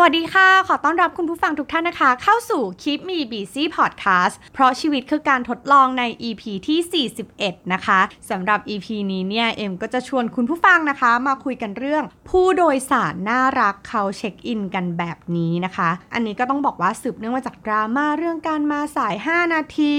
[0.00, 8.00] สวัสดีค่ะ ขอต้อนรับคุณผู้ฟังทุกท่านนะคะ เข้าสู่ Keep Me Busy Podcast เพราะชีวิตคือการทดลองใน EP ที่ 41 นะคะ
[8.30, 19.96] สำหรับ EP นี้เนี่ย เอ็มก็จะชวนคุณผู้ฟังนะคะ มาคุยกันเรื่อง ผู้โดยสารน่ารักเขาเช็คอินกันแบบนี้นะคะ อันนี้ก็ต้องบอกว่าสืบเนื่องมาจากดราม่าเรื่องการมาสาย 5 นาที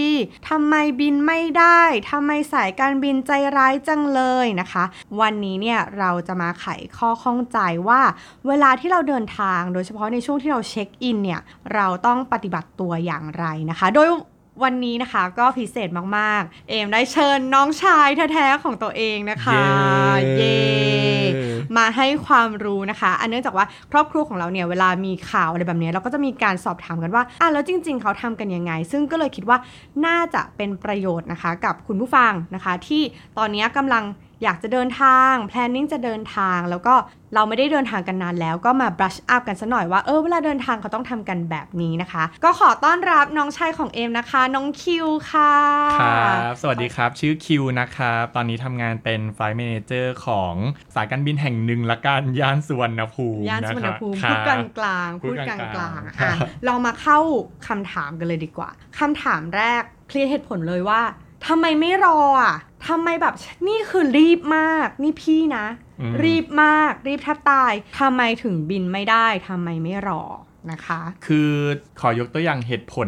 [0.50, 1.81] ทำไมบินไม่ได้
[2.12, 4.84] ทำไมสายการบินใจร้ายจังเลยนะคะ
[5.22, 6.66] วันนี้เนี่ยเราจะมาไข
[6.98, 8.02] ข้อข้องใจว่า
[8.48, 11.41] เวลาที่เราเดินทางโดยเฉพาะในช่วงที่เราเช็คอินเนี่ย
[11.73, 14.07] เราต้องปฏิบัติตัวอย่างไรนะคะ โดย
[14.63, 19.62] วันนี้นะคะก็พิเศษมาก ๆ เอมได้เชิญน้องชายแท้ๆของตัวเองนะคะ
[20.38, 20.59] เย้
[21.77, 29.57] มาให้ความรู้นะคะ อันเนื่องจากว่าครอบครัวของเราเนี่ยเวลามีข่าวอะไรแบบเนี้ยเราก็จะมีการสอบถามกันว่าอะแล้วจริง ๆ เขาทำกันยังไง ซึ่งก็เลยคิดว่า
[30.05, 33.01] น่าจะเป็นประโยชน์นะคะ กับคุณผู้ฟังนะคะ ที่
[33.37, 34.03] ตอนนี้กำลัง
[34.43, 36.93] อยากจะเดินทาง planning จะเดินทาง แล้วก็
[37.35, 45.54] เราไม่ได้เดินทางกันนานแล้วก็มา brush up กันสัหน่อยว่า เออเวลาเดินทางเขาต้องทำกันแบบนี้นะคะ ก็ขอต้อนรับน้องชายของเอมนะคะ น้องคิวค่ะ
[46.01, 50.53] ครับ สวัสดีครับ ชื่อคิวนะครับตอนนี้ทำงานเป็นไฟล์ a ม a เจอร์ของ
[50.96, 57.20] สายการบินแห่งหนึ่งละกันย่านสุวรรณภูมิย่านสุวรรณภูมิคพูบดกลางกลางๆพูพูดดกกลาลางงๆกลางครัอะบเรามาเข้า
[57.68, 61.01] คำถามกันเลยดีกว่าคำถามแรกเคลียร์เหตุผลเลยว่า
[61.48, 62.55] ทำไมไม่รออะ
[62.88, 63.34] ทำไมแบบ
[63.68, 65.66] นี่คือรีบมาก นี่พี่นะ
[66.02, 70.24] อืมรีบมาก รีบแทบตายทำไมถึงบินไม่ได้ทำไมไม่รอ
[70.72, 71.52] นะคะ คือ
[72.00, 73.08] ขอยกตัวอย่างเหตุผล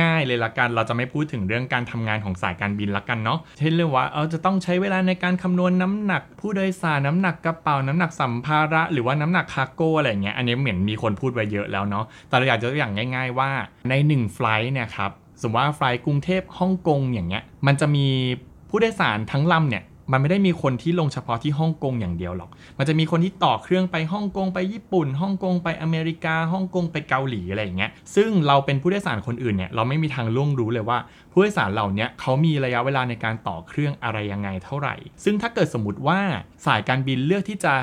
[0.00, 13.50] ง่าย ๆ เลยละกัน เราจะไม่พูดถึงเรื่องการทำงานของสายการบินละกันเนาะ เช่นเรื่องว่าเออจะต้องใช้เวลาในการคำนวณน้ำหนัก ผู้โดยสารน้ำหนักกระเป๋าน้ำหนักสัมภาระ หรือว่าน้ำหนักคาร์โก้อะไรอย่างเงี้ย อันนี้เหมือนมีคนพูดไว้เยอะแล้วเนาะ แต่เราอยากจะตัวอย่างง่าย ๆ ว่า
[13.88, 18.06] ใน1ไฟล์เนี่ยครับ สมมติว่าไฟล์กรุงเทพฮ่องกงอย่างเงี้ย มันจะมี
[18.74, 30.98] ผู้โดยสารทั้งลำเนี่ยมันไม่ได้มีคนที่ลงเฉพาะที่ฮ่องกงอย่างเดียวหรอก มันจะมีคนที่ต่อเครื่องไปฮ่องกงไปญี่ปุ่นฮ่องกงไปอเมริกาฮ่องกงไปเกาหลีอะไรอย่างเงี้ย ซึ่งเราเป็นผู้โดยสารคนอื่นเนี่ยเราไม่มีทางล่วงรู้เลยว่า
[31.32, 34.94] ผู้โดยสารเหล่านี้เขามีระยะเวลาในการต่อเครื่องอะไรยังไงเท่าไหร่
[35.24, 36.20] ซึ่งถ้าเกิดสมมติว่า
[36.66, 37.74] สายการบินเลือกที่จะ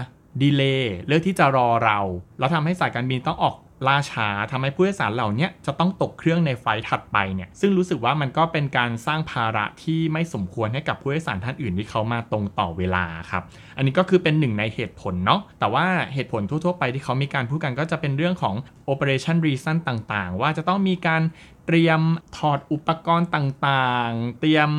[0.42, 2.00] ดีเลย์เลือกที่จะรอเรา
[2.40, 3.56] แล้วทำให้สายการบินต้องออก
[3.88, 13.44] ล่าช้าทำให้ผู้โดยสารเหล่านี้จะต้องตกเครื่องในไฟล์ถัดไปเนี่ยซึ่งรู้สึกว่ามันก็เป็นการสร้างภาระที่ไม่สมควรให้กับผู้โดยสารท่านอื่นที่เขามาตรงต่อเวลาครับ
[13.78, 18.56] อันนี้ก็คือเป็นหนึ่งในเหตุผลเนาะแต่ว่าเหตุผลทั่วๆไปที่เขามีการพูดกันก็จะเป็นเรื่องของ
[18.92, 21.22] operation reason ต่างๆ ว่าจะต้องมีการ
[21.68, 22.02] เตรียม
[22.38, 24.70] ถอดอุปกรณ์ต่างๆ เตรียม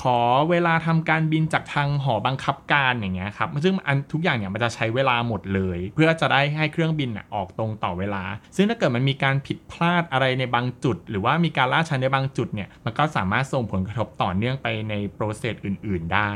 [0.00, 0.18] ขอ
[0.50, 8.22] เวลาทำการบินจากทางหอบังคับการอย่างเงี้ยครับซึ่งอันทุกอย่างเนี่ยมันจะใช้เวลาหมดเลย เพื่อจะได้ให้เครื่องบินน่ะออกตรงต่อเวลา
[8.56, 16.32] ซึ่งถ้าเกิดมันมีการผิดพลาดอะไรในบางจุด หรือว่ามีการล่าช้าในบางจุดเนี่ยมันก็สามารถส่งผลกระทบต่อเนื่องไปในโปรเซสอื่น ๆ ได้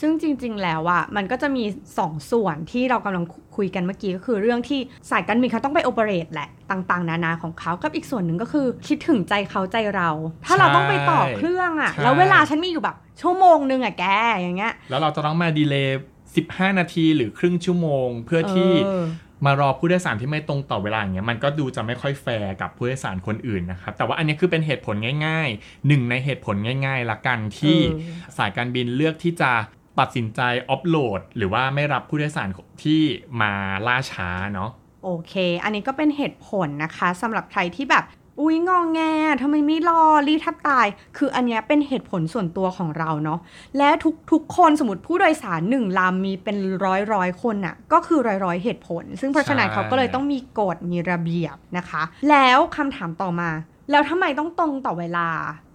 [0.00, 1.64] ซึ่งจริง ๆ แล้วอะมันก็จะมี
[1.96, 3.24] 2ส่วนที่เรากำลัง
[3.56, 4.80] คุยกันเมื่อกี้ก็คือเรื่องที่
[5.10, 10.08] สายการบินเขาต้องไปโอเปเรตแหละต่าง ๆ นานาของเขากับอีกส่วนหนึ่งก็คือ คิดถึงใจเขาใจเรา
[10.46, 14.04] ถ้าเราต้องไปต่อเครื่องอะแล้วเวลาฉันมีอยู่แบบชั่วโมงนึงอะแก
[14.36, 16.00] อย่างเงี้ย แล้วเราจะต้องมาดีเลย์
[16.34, 19.04] 15นาทีหรือครึ่งชั่วโมงเพื่อที่เออ
[19.46, 26.56] มารอผู้โดยสารที่ไม่ตรงต่อเวลาอย่างเงี้ยมันก็ดูจะไม่ค่อยแฟร์กับผู้โดยสารคนอื่นนะครับ แต่ว่าอันนี้คือเป็นเหตุผลง่ายๆหนึ่งในเหตุผล
[26.86, 27.96] ง่ายๆละกันที่เอ
[28.30, 29.52] อสายการบินเลือกที่จะ
[29.98, 32.48] ตัดสินใจออฟโหลด หรือว่าไม่รับผู้โดยสาร
[32.84, 33.00] ที่
[33.40, 33.52] มา
[33.86, 34.70] ล่าช้าเนาะ
[35.04, 38.04] โอเค อันนี้ก็เป็นเหตุผลนะคะสำหรับใครที่แบบ
[38.40, 39.00] อุ๊ยงองแง
[39.42, 43.38] ทำไมไม่รอรีบแทับตาย คืออันเนี้ยเป็นเหตุผลส่วนตัวของเราเนาะ
[43.78, 53.50] และทุกทุกคนสมมติผู้โดยสารหนึ่งลำมีเป็นร้อยร้อยคนน่ะก็คือร้อยร้อยเหตุผล ซึ่งเพราะฉะนั้นใช่เขาก็เลยต้องมีกฎมีระเบียบนะคะ แล้วคำถามต่อมา
[53.90, 55.28] แล้วทำไมต้องตรงต่อเวลา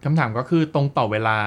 [0.05, 1.37] คำถามก็คือตรงต่อเวลา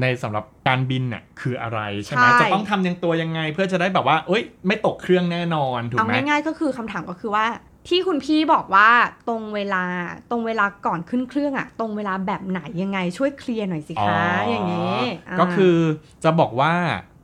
[0.00, 7.46] ในสำหรับการบินน่ะคืออะไรใช่ไหมใช่จะต้องทำยังตัวยังไง เพื่อจะได้แบบว่าเอ้ย ไม่ตกเครื่องแน่นอนถูกเอาไหมง่ายๆก็คือคำถามก็คือว่า
[7.90, 8.88] ที่คุณพี่บอกว่า
[9.28, 9.82] ตรงเวลา
[10.30, 15.76] ตรงเวลาก่อนขึ้นเครื่องอะตรงเวลาแบบไหนยังไงช่วยเคลียร์หน่อยสิคะอย่างนี้ก็คือ
[16.24, 16.74] จะบอกว่า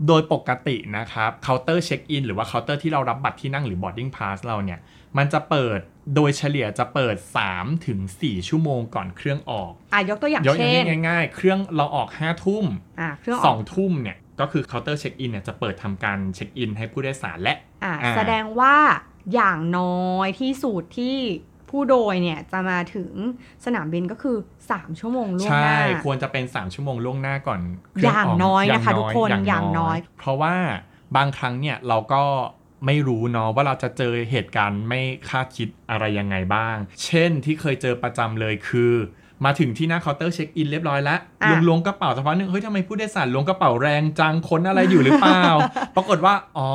[0.06, 4.80] โดยปกตินะครับเคาน์เตอร์เช็คอินหรือว่าเคาน์เตอร์ที่เรารับบัตรที่นั่งหรือ boarding pass เราเนี่ย
[5.18, 5.78] มันจะเปิด
[6.14, 7.16] โดยเฉลี่ยจะเปิด
[7.50, 12.64] 3 ถึง 4 ชั่วโมงก่อนเครื่องออกอะยกตัวอย่างยกอย่างเช่นง่ายๆ เครื่องเราออก 5 ทุ่ม
[13.00, 18.74] อะเครื่องอสออกงทุ่มเนี่ยก็คือเคาน์เตอร์เช็คอินเนี่ยจะเปิดทำการเช็คอินให้ผู้โดยสารและอะอ่าแสดงว่า
[19.34, 21.16] อย่างน้อยที่สุดที่
[21.68, 23.12] ผู้โดยสารเนี่ยจะมาถึง
[23.64, 24.36] สนามบินก็คือ
[24.68, 27.60] 3 ชั่วโมงล่วงใช่หน้าควรจะเป็น 3 ชั่วโมงล่วงหน้าก่อน
[27.94, 30.54] เครื่อย่างน้อยนะคะทุกคนอย่างน้อย เพราะว่า
[31.16, 32.22] บางครั้งเนี่ยเราก็
[32.86, 38.92] ไม่รู้เนาะว่าเราจะเจอเหตุการณ์ไม่คาดคิดอะไรยังไงบ้าง เช่นที่เคยเจอประจำเลยคือ
[39.44, 45.42] มาถึงที่หน้าเคาน์เตอร์เช็คอินเรียบร้อยแล้วอะล้วงล้วงกระเป๋าสักพักหนึ่งเฮ้ยทำไมผู้โดยสารล้วงกระเป๋าแรงจังค้นอะไรอยู่หรือเปล่า
[45.96, 46.70] ปรากฏว่า อ๋อ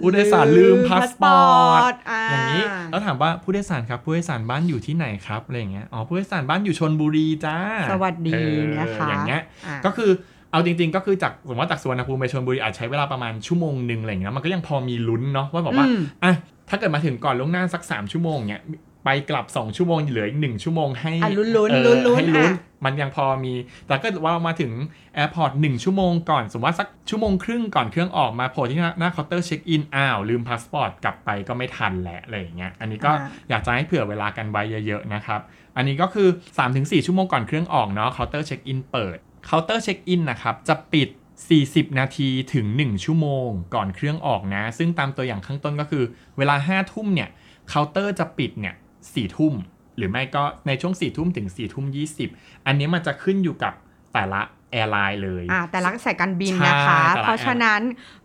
[0.00, 1.36] ผู้โดยสารลืมพาสปอ
[1.74, 7.56] ร์ตาอย่างนี้แล้วถามว่าผู้โดยสารครับ ผู้โดยสารบ้านอยู่ที่ไหนครับอะไรอย่างเงี้ยอ๋อผู้โดยสารบ้านอยู่ชลบุรีจ้า
[7.90, 10.10] สวัสดีเออนะคะอย่างเงี้ยอะก็คือ
[10.52, 16.34] เอาจริงๆ ก็คือจากสมมติว่าจากสุวรรณภูมิไปชลบุรีอาจใช้เวลาประมาณชั่วโมงหนึ่งอะไรอย่างเงี้ยมันก็ยังพอมีลุ้นเนาะว่าแบบว่าอืมอะ
[16.68, 18.62] ถ้าเกิดมาถึงก่อนล่วงหน้าสัก 3 ชั่วโมงเนี่ย
[19.06, 23.54] ไปกลับ 2 ชั่วโมงเหลืออีก1ชั่วโมงให้อะลุ้นๆเออลุ้นๆให้ลุ้นอะมันยังพอมี
[23.86, 24.72] แต่ก็ว่าเรามาถึง
[25.14, 35.40] airport หนึ่งชั่วโมงก่อน สมมติว่าสักชั่วโมงครึ่งก่อนเครื่องออกมาโผล่ที่หน้าหน้าเคาน์เตอร์เช็คอินอ้าว ลืมพาสปอร์ตกลับไปก็ไม่ทันแหละอะไรอย่างเงี้ยอันนี้ก็อ่าอยากจะให้เผื่อเวลากันไว้เยอะๆนะครับ
[35.76, 36.28] อันนี้ก็คือ
[36.66, 41.08] 3-4 ชั่วโมงก่อนเครื่องออกเนาะเคาน์เตอร์เช็คอินเปิดเคาน์เตอร์เช็คอินนะครับจะปิด
[41.52, 46.04] 40 นาทีถึง 1 ชั่วโมง ก่อนเครื่องออกนะ ซึ่งตามตัวอย่างข้างต้นก็คือ
[46.38, 47.28] เวลา 5 ทุ่มเนี่ย
[47.68, 48.74] เคาน์เตอร์จะปิดเนี่ย
[49.14, 49.54] 4ทุ่ม
[49.96, 51.84] หรือไม่ก็ในช่วง4ทุ่มถึง4ทุ่ม
[52.26, 53.72] 20อันนี้มันจะขึ้นอยู่กับ
[54.14, 54.40] แต่ละ
[54.72, 57.80] airline เลยอ่าแต่ละสายการบินใช่นะคะแต่ละเพราะฉะนั้น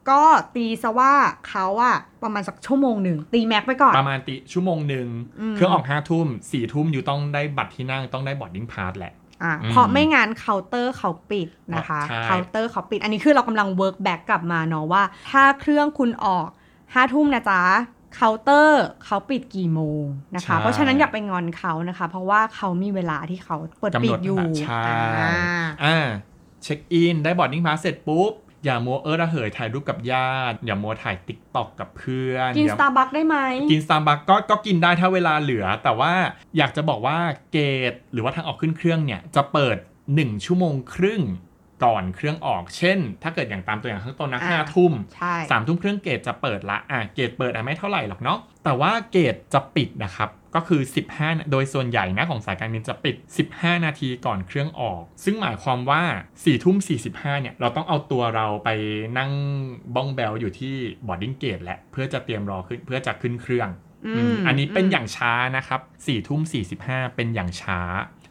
[0.09, 0.21] ก็
[0.55, 1.13] ตีซะว่า
[1.49, 5.07] เขาอะประมาณสักชั่วโมงหนึ่งตี max ไปก่อน ประมาณตีชั่วโมงหนึ่ง
[5.39, 9.13] อืมเครื่องออก5ทุ่ม4ทุ่มอยู่ต้องได้บัตรที่นั่งต้องได้ boarding pass แหละ
[9.43, 16.47] อ่าอืมเพราะไม่งั้นเคาน์เตอร์เขาปิดนะคะใช่เคาน์เตอร์เขาปิด อันนี้คือเรากำลัง work back กลับมาเนาะว่า ถ้าเครื่องคุณออก
[16.93, 17.61] ห้าทุ่มนะจ๊ะ
[18.15, 20.03] เคาน์เตอร์เขาปิดกี่โมง
[20.35, 24.83] นะคะ เพราะฉะนั้นอย่าไปงอนเขานะคะ เพราะว่าเขามีเวลาที่เขาเปิดกำหนดปิดอยู่ใช่
[25.21, 25.33] อ่า
[25.83, 25.97] อ่า
[26.63, 28.31] เช็คอินได้ boarding pass เสร็จปุ๊บ
[28.65, 33.37] อย่ามัวเอ้อระเหยถ่ายรูปกับญาติ อย่ามัวถ่าย TikTok กับเพื่อนอย่ากินสตาร์บัคได้ไหม
[33.71, 36.11] กินสตาร์บัคก็ก็กินได้ถ้าเวลาเหลือ แต่ว่า
[36.57, 37.17] อยากจะบอกว่า
[37.51, 39.77] gate หรือว่าทางออกขึ้นเครื่องเนี่ยจะเปิด
[40.11, 41.21] 1 ชั่วโมงครึ่ง
[41.83, 53.15] ก่อนเครื่องออกเช่น ถ้าเกิดอย่างตามตัวอย่างข้างต้นนะอ่าห้าทุ่มใช่สามทุ่มครึ่ง gate จะเปิดละอะ gate เปิดอะไม่เท่าไหร่หรอกเนาะแต่ว่า gate จะปิดนะครับก็คือ 15นะโดยส่วนใหญ่นะของสายการบินจะปิด
[53.51, 56.03] 15 นาทีก่อนเครื่องออก ซึ่งหมายความว่า
[56.35, 56.77] 4ทุ่ม
[57.09, 58.69] 45 เนี่ย เราต้องเอาตัวเราไป
[59.17, 59.31] นั่ง
[59.95, 60.75] บ้องแบ๊วอยู่ที่
[61.07, 63.69] boarding gate แหละ เพื่อจะเตรียมรอขึ้นเพื่อจะขึ้นเครื่อง
[64.05, 66.41] อืมอืมอันนี้เป็นอืมอย่างช้านะครับ4ทุ่ม
[66.77, 67.79] 45 เป็นอย่างช้า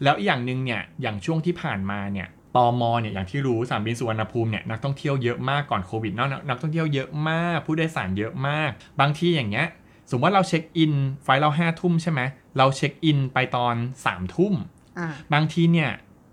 [0.03, 8.71] แล้วอีกอย่างหนึ่งเนี่ย อย่างช่วงที่ผ่านมาเนี่ย ตม.เนี่ยอย่างที่รู้สนามบินสุวรรณภูมิเนี่ยนักท่องเที่ยวเยอะมากก่อนโควิดเนอะนักนักท่องเที่ยวเยอะมาก ผู้โดยสารเยอะมาก
[9.01, 9.69] บางทีอย่างเงี้ย
[10.11, 12.21] สมมติว่าเราเช็คอินไฟลต์เราห้าทุ่มใช่ไหม
[12.59, 14.55] เราเช็คอินไปตอน3ทุ่ม
[14.99, 15.91] อ่าบางทีเนี่ย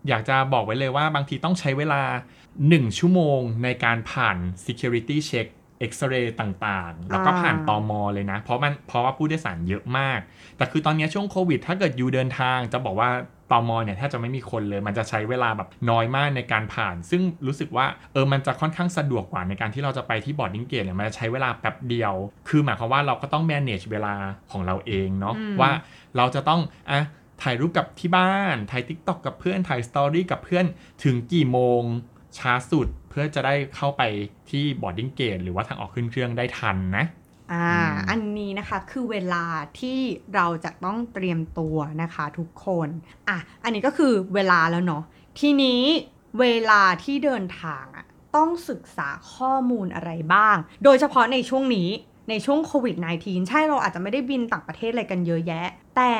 [0.10, 2.02] อยากจะบอกไว้เลยว่าบางทีต้องใช้เวลา
[2.50, 5.48] 1 ชั่วโมงในการผ่าน security check
[5.80, 10.20] เอ็กซเรย์ต่างๆ แล้วก็ผ่านอ่าตม.เลยนะ เพราะมันเพราะว่าผู้โดยสารเยอะมาก
[10.58, 13.10] แต่คือตอนนี้ช่วงโควิด ถ้าเกิดอยู่เดินทางจะบอกว่า
[13.52, 22.14] ตม.เนี่ยแทบจะไม่มีคนเลย มันจะใช้เวลาแบบน้อยมากในการผ่าน ซึ่งรู้สึกว่าเออมันจะค่อนข้างสะดวกกว่าในการที่เราจะไปที่ boarding gate เนี่ยมันจะใช้เวลาแป๊บเดียว
[22.50, 24.14] คือหมายความว่าเราก็ต้อง manage เวลา
[24.52, 25.72] ของเราเองเนาะอืมว่า
[26.18, 26.62] เราจะต้อง
[26.92, 27.02] อะ
[27.44, 30.66] ถ่ายรูปกับที่บ้านถ่าย TikTok กับเพื่อนถ่าย story กับเพื่อน
[31.04, 31.82] ถึงกี่โมง
[32.38, 34.04] ช้าสุดเพื่อจะได้เข้าไป
[34.50, 37.06] ที่ boarding gate หรือว่าทางออกขึ้นเครื่องได้ทันนะ
[37.52, 39.46] อ่าอืมอันนี้นะคะคือเวลา
[39.80, 40.00] ที่
[40.36, 42.88] เราจะต้องเตรียมตัวนะคะทุกคน
[43.30, 45.04] อะอันนี้ก็คือเวลาแล้วเนาะ
[45.40, 45.82] ทีนี้
[46.40, 48.06] เวลาที่เดินทางอะ
[48.36, 51.90] ต้องศึกษาข้อมูลอะไรบ้าง โดยเฉพาะในช่วงนี้
[52.30, 55.68] ในช่วงโควิด -19 ใช่เราอาจจะไม่ได้บินต่างประเทศอะไรกันเยอะแยะ
[55.98, 56.14] แต่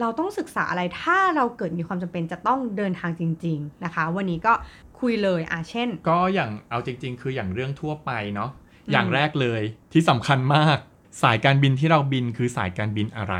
[0.00, 4.52] เราต้องศึกษาอะไรถ้าเราเกิดมีความจำเป็นจะต้องเดินทางจริง ๆนะคะ วันนี้ก็
[5.00, 8.50] คุยเลยอะเช่น ก็อย่างเอาจริง ๆ คืออย่างเรื่องทั่วไปเนาะ
[8.90, 10.78] อืมอย่างแรกเลยที่สำคัญมาก
[11.22, 13.34] สายการบินที่เราบินคือสายการบินอะไร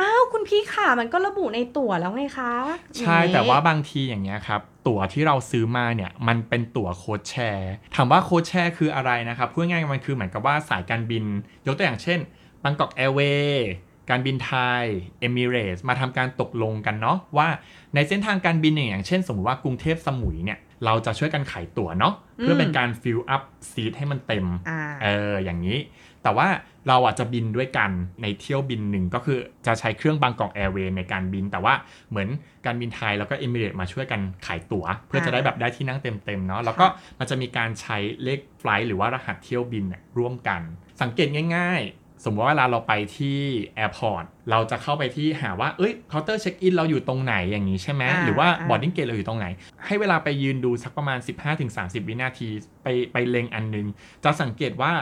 [0.00, 2.52] อ้าวคุณพี่ค่ะมันก็ระบุในตั๋วแล้วไงคะ
[2.98, 11.24] ใช่อย่งนี้แต่ว่าบางทีอย่างเงี้ยครับ ตั๋วที่เราซื้อมาเนี่ยมันเป็นตั๋วโค้ดแชร์ถามว่าโค้ดแชร์คืออะไรนะครับพูดง่ายๆมันคือเหมือนกับว่าสายการบิน
[11.66, 12.18] ยกตัวอย่างเช่น
[12.64, 13.68] บางกอกแอร์เวย์
[14.10, 14.84] การบินไทย
[15.20, 17.48] เอมิเรตมาทำการตกลงกันเนาะว่า
[17.94, 25.78] ในเส้นทางการบินเนี่ยอย่างเช่น สมมติว่ากรุงเทพสมุยเนี่ยเราจะช่วยกันขายตั๋วเนาะเพื่อเป็นการ fill up seat ให้มันเต็มอ่าเอออย่างนี้
[26.22, 26.48] แต่ว่า
[26.88, 27.90] เราอาจจะบินด้วยกัน
[28.22, 31.74] ในเที่ยวบินหนึ่งก็คือจะใช้เครื่องบางกอกแอร์เวย์ในการบิน แต่ว่า
[32.10, 32.28] เหมือน
[32.66, 36.86] การบินไทยแล้วก็เอมิเรตมาช่วยกันขายตั๋ว เพื่อจะได้แบบได้ที่นั่งเต็มๆเนาะแล้วก็
[37.18, 40.60] มันจะมีการใช้เลข flight หรือว่ารหัสเที่ยวบินเนี่ยร่วมกัน
[41.02, 43.38] สังเกตง่ายๆ สมมติว่าเวลาเราไปที่
[43.76, 49.46] airport เราจะเข้าไปที่หาว่าเอ้ยเคาน์เตอร์เช็คอินเราอยู่ตรงไหนอย่างนี้ใช่ไหมอ่าหรือว่าอ่า boarding gate เราอยู่ตรงไหน
[49.86, 51.18] ให้เวลาไปยืนดูสักประมาณ
[51.64, 52.48] 15-30 วินาที
[52.82, 53.86] ไปไปเล็งอันนึง
[54.24, 54.92] จะสังเกตว่า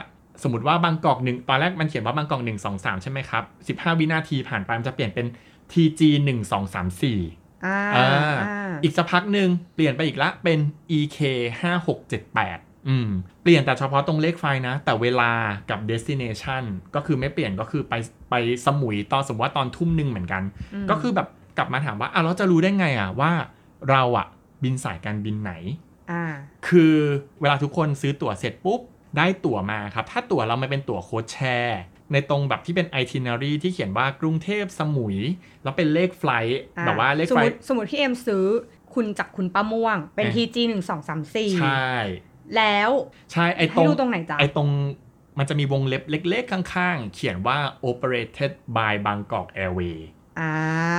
[0.42, 5.26] สมมติว่าบางกอกหนึ่งตอนแรกมันเขียนว่าบางกอกหนึ่งสองสามใช่ไหมครับ15วินาทีผ่านไปมันจะเปลี่ยนเป็น
[5.72, 6.00] TG
[6.30, 8.06] 1 2 3 4อ่าอ่า
[8.42, 10.58] อ่าอีกสักพักหนึ่งเปลี่ยนไปอีกละเป็น
[10.98, 11.18] EK
[11.60, 13.08] 5 6 7 8 อืม
[13.42, 15.30] เปลี่ยนแต่เฉพาะตรงเลขไฟล์นะ แต่เวลา
[15.70, 16.62] กับ destination
[16.94, 17.94] ก็คือไม่เปลี่ยนก็คือไป
[18.30, 18.34] ไป
[18.66, 20.42] สมุยตอนสมมติว่าตอนทุ่มหนึ่งเหมือนกัน
[20.74, 23.32] อืมก็คือแบบกลับมาถามว่าอะเราจะรู้ได้ไงอะว่า
[23.90, 24.26] เราอะ
[24.62, 25.52] บินสายการบินไหน
[26.10, 26.24] อ่า
[26.68, 26.94] คือ
[27.40, 28.80] เวลาทุกคนซื้อตั๋วเสร็จปุ๊บ
[29.16, 35.16] ได้ตั๋วมาครับ ถ้าตั๋วเรามันเป็นตั๋วโค้ดแชร์ในตรงแบบที่เป็น itinerary ที่เขียนว่ากรุงเทพสมุย
[35.62, 38.44] แล้วเป็นเลขไฟลท์อ่าแบบว่าเลขสมไฟมลติท์สมมติที่เอ็มซื้อ
[38.94, 41.92] คุณจากคุณป้าม่วงเป็นอะ TG หนึ่งสองสามสี่ใช่
[42.56, 42.90] แล้ว
[43.32, 44.68] ใช่ไอ้ตรให้งดูตรงไหนจ๊ะไอ้ตรง
[45.38, 47.58] มันจะมีวงเล็บเล็ก ๆ ข้างๆ เขียนว่า
[47.90, 50.02] operated by Bangkok Airways
[50.40, 50.54] อ่า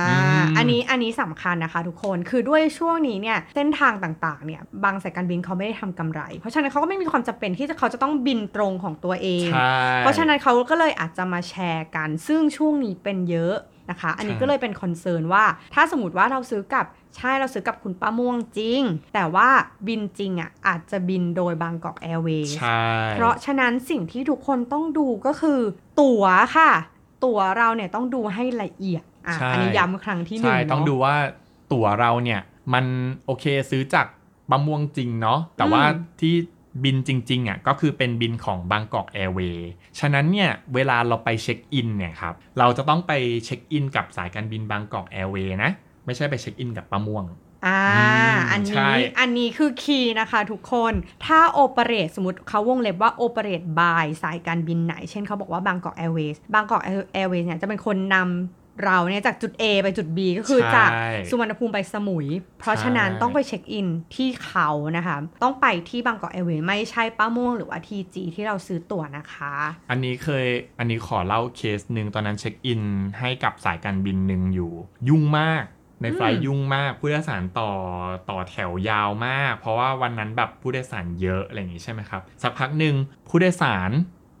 [0.08, 13.54] อืมอันนี้อันนี้สำคัญนะคะทุกคนคือด้วยช่วงนี้เนี่ยเส้นทางต่างๆเนี่ยบางสายการบินเขาไม่ได้ทำกำไร เพราะฉะนั้นเขาก็ไม่มีความจำเป็นที่จะเขาจะต้องบินตรงของตัวเองใช่เพราะฉะนั้นเขาก็เลยอาจจะมาแชร์กัน ซึ่งช่วงนี้เป็นเยอะ
[13.90, 15.44] นะคะ อันนี้ใช่ก็เลยเป็น concern ว่า
[15.74, 18.82] ถ้าสมมติว่าเราซื้อกับ ใช่เราซื้อกับคุณป้าม่วงจริง
[19.14, 19.48] แต่ว่า
[19.86, 25.60] บินจริงอะอาจจะบินโดยบางกอกแอร์เวย์ใช่เพราะฉะนั้นสิ่งที่ทุกคนต้องดูก็คือ
[26.00, 26.24] ตั๋ว
[26.56, 26.70] ค่ะ
[27.24, 31.14] ตั๋วเราเนี่ยต้องดูให้ละเอียดอะใช่อันนี้ย้ำครั้งที่หนึ่งใช่เนาะต้องดูว่า
[31.72, 32.40] ตั๋วเราเนี่ย
[32.72, 32.84] มัน
[33.26, 34.06] โอเคซื้อจาก
[34.50, 36.34] ป้าม่วงจริงเนาะแต่ว่าอืมที่
[36.84, 43.12] บินจริงๆอะก็คือเป็นบินของบางกอกแอร์เวย์ฉะนั้นเนี่ยเวลาเราไปเช็คอินเนี่ยครับเราจะต้องไป
[43.44, 45.70] เช็คอินกับสายการบินบางกอกแอร์เวย์นะ
[46.06, 47.24] ไม่ใช่ไปเช็คอินกับป้าม่วง
[47.66, 50.92] อ่าอืมอันใช่นี้อันนี้คือ key นะคะทุกคน
[51.26, 58.26] ถ้า operate สมมติเขาวงเล็บว่า operate by สายการบินไหน เช่นเขาบอกว่าบางกอกแอร์เวย์บางกอกแอร์เวย์เนี่ยจะเป็นคนนำ
[58.84, 60.90] เราเนี่ยจากจุด A ไปจุด B ก็คือใช่จาก
[61.30, 62.26] สุวรรณภูมิไปสมุย
[62.60, 69.54] เพราะฉะนั้นใช่ต้องไปเช็คอินที่เขานะคะ ต้องไปที่บางกอกแอร์เวย์ไม่ใช่ป้าม่วงหรือว่า TG ที่เราซื้อตั๋วนะคะ
[69.90, 70.46] อันนี้เคย
[70.78, 72.82] อันนี้ขอเล่าเคสหนึ่งตอนนั้นเช็คอิน
[73.20, 74.72] ให้กับสายการบินหนึ่งอยู่
[75.08, 75.64] ยุ่งมาก
[76.04, 77.70] ใน flight อืมยุ่งมากผู้โดยสารต่อ
[78.30, 82.94] ต่อแถวยาวมาก เพราะว่าวันนั้นแบบผู้โดยสารเยอะอะไรอย่างงี้ใช่ไหมครับ สักพักหนึ่ง
[83.28, 83.92] ผู้โดยสาร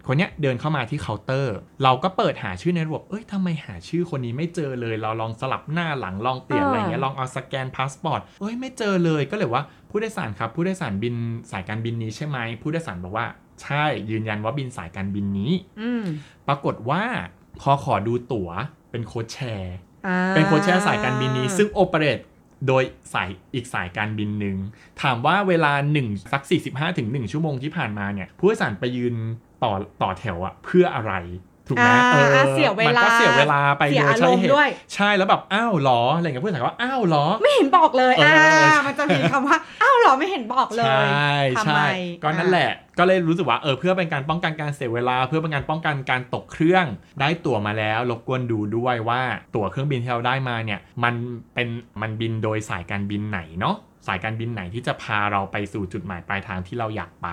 [0.06, 11.14] คนเนี้ยเดินเข้ามาที่เคาน์เตอร์ เราก็เปิดหาชื่อในระบบ เอ้ยทำไมหาชื่อคนนี้ไม่เจอเลย เราลองสลับหน้าหลังลองเปลี่ยนอะไรเงี้ยลองเอาสแกนพาสปอร์ตเอ้ยไม่เจอเลยก็เลยว่าผู้โดยสารครับ ผู้โดยสารบิน
[11.50, 13.26] สายการบินนี้ใช่ไหมผู้โดยสารบอกว่า
[13.62, 16.04] ใช่ยืนยันว่าบินสายการบินนี้อืม
[16.48, 17.02] ปรากฏว่า
[17.60, 18.50] พอขอดูตั๋ว
[18.90, 19.83] เป็นโค้ดแชร์อ่า
[20.30, 22.18] เป็นโค้ดแชร์สายการบินนี้ ซึ่งโอเปเรต
[22.66, 22.84] โดย
[23.14, 24.56] สายอีกสายการบินหนึ่ง
[25.02, 29.14] ถามว่าเวลา1สัก 45ถึง1ชั่วโมงที่ผ่านมาเนี่ย ผู้โดยสารไปยืน
[29.62, 31.14] ต่อต่อแถวอะเพื่ออะไร
[31.68, 41.80] ถูกไหมอ่าเอออ่าเสียเวลา มันก็เสียเวลาไปเสียโดยอารใช่มณ์เหตุด้วยใช่แล้วแบบอ้าวเหรออะไรเงี้ยผู้โดยสารก็ว่าอ้าวเหรอ ไม่เห็นบอกเลยเอออ่าเออมันจะมีคำว่าอ้าวเหรอไม่เห็นบอกเลยใช่ทำใช่ไม
[42.22, 46.86] ก็นั่นแหละ ก็เลยรู้สึกว่าเออเพื่อเป็นการป้องกันการเสียเวลา เพื่อเป็นการป้องกันการตกเครื่อง
[47.20, 49.22] ได้ตั๋วมาแล้วรบกวนดูด้วยว่า
[49.54, 51.14] ตั๋วเครื่องบินที่เราได้มาเนี่ยมัน
[51.54, 51.68] เป็น
[52.00, 57.28] มันบินโดยสายการบินไหนเนาะสายการบินไหนที่จะพาเราไปสู่จุดหมายปลายทางที่เราอยากไป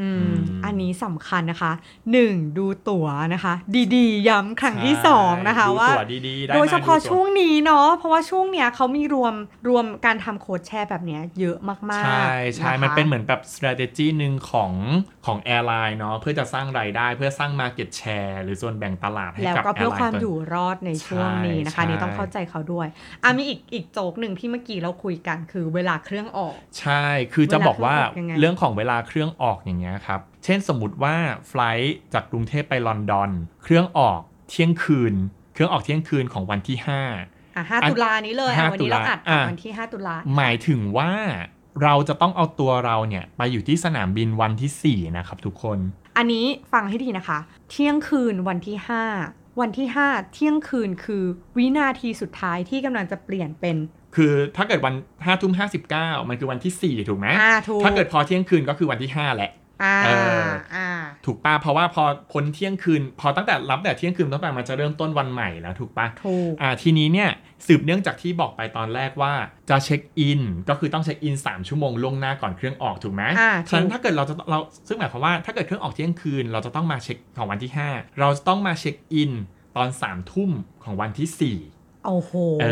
[0.00, 1.72] อืมอืม อันนี้สำคัญนะคะ
[2.14, 2.58] 1.
[2.58, 3.54] ดูตั๋วนะคะ
[3.94, 9.34] ดีๆ ย้ำครั้งที่ใช่2นะคะดูว่าตั๋วดีๆได้โดยเฉพาะมดูตั๋ช่วงนี้เนาะเพราะว่าช่วงเนี้ยเขามีรวม
[9.68, 14.72] รวมการทำโค้ดแชร์แบบเนี้ยเยอะมากๆ ใช่ใช่ะคะมันเป็นเหมือนแบบ strategy หนึ่งของ
[15.26, 22.86] ของแอร์ไลน์เนาะเพื่อจะสร้างรายได้เพื่อสร้าง market share หรือส่วนแบ่งตลาดให้แล้วกับก็แอเพื่อร์ไลความน์อยู่รอดในช่วงนี้นะคะใช่นี่ต้องเข้าใจเขาด้วย
[23.24, 31.16] อะมีอีกอีกโจกหนึ่งที่เมื่อกี้เราคุยกันคือเวลาเครื่องออก ใช่คือจะบอกว่าเวลาเครื่องออกยังไงเรื่องของเวลาเครื่องออกอย่างเงี้ยครับ เช่นสมมติว่า
[31.48, 33.30] ไฟลท์จากกรุงเทพไปลอนดอน
[33.62, 35.14] เครื่องออกเที่ยงคืน
[35.54, 41.12] เครื่องออกเที่ยงคืนของวันที่5อะห้าอันตุลานี้เลยห้าอะวันนี้เราอัดตุลาอะวันที่ 5 ตุลา หมายถึงว่า
[41.82, 45.78] เราจะต้องเอาตัวเราเนี่ยไปอยู่ที่สนามบินวันที่ 4 นะครับทุกคน
[46.16, 47.38] อันนี้ฟังให้ดีนะคะ
[47.70, 48.76] เที่ยงคืนวันที่
[49.18, 51.24] 5 วันที่ 5 เที่ยงคืนคือ
[51.56, 53.76] วินาทีสุดท้ายที่กำลังจะเปลี่ยนเป็น
[54.16, 55.52] คือถ้าเกิดวัน5ทุ่ม
[55.90, 59.50] 59มันคือวันที่ 4 ถูกไหมอ่าถูกถ้าเกิดพอเที่ยงคืนก็คือวันที่ 5 แหละ
[59.82, 60.10] อ่าเอ
[60.44, 60.88] ออ่า
[61.26, 67.30] ถูกป่ะเพราะว่าพอพ้นเที่ยงคืน พอตั้งแต่รับแต่เที่ยงคืนตั้งแต่มันจะเริ่มต้นวันใหม่แล้วถูกป่ะถูกอ่าทีนี้เนี่ย
[67.66, 69.32] สืบเนื่องจากที่บอกไปตอนแรกว่า
[69.70, 74.58] จะเช็คอินก็คือต้องเช็คอิน3ชั่วโมงล่วงหน้าก่อนเครื่องออกถูกไหมอ่าฉะนั้นถูกถ้าเกิดเราจะเรา
[74.88, 79.32] ซึ่งหมายความว่าถ้าเกิดเครื่องออกเที่ยงคืน เราจะต้องมาเช็คของวันที่ 5 เราจะต้องมาเช็คอิน
[79.76, 80.50] ตอนสามทุ่ม
[80.84, 81.77] ของวันที่ 4
[82.08, 82.66] โอ้โหเอ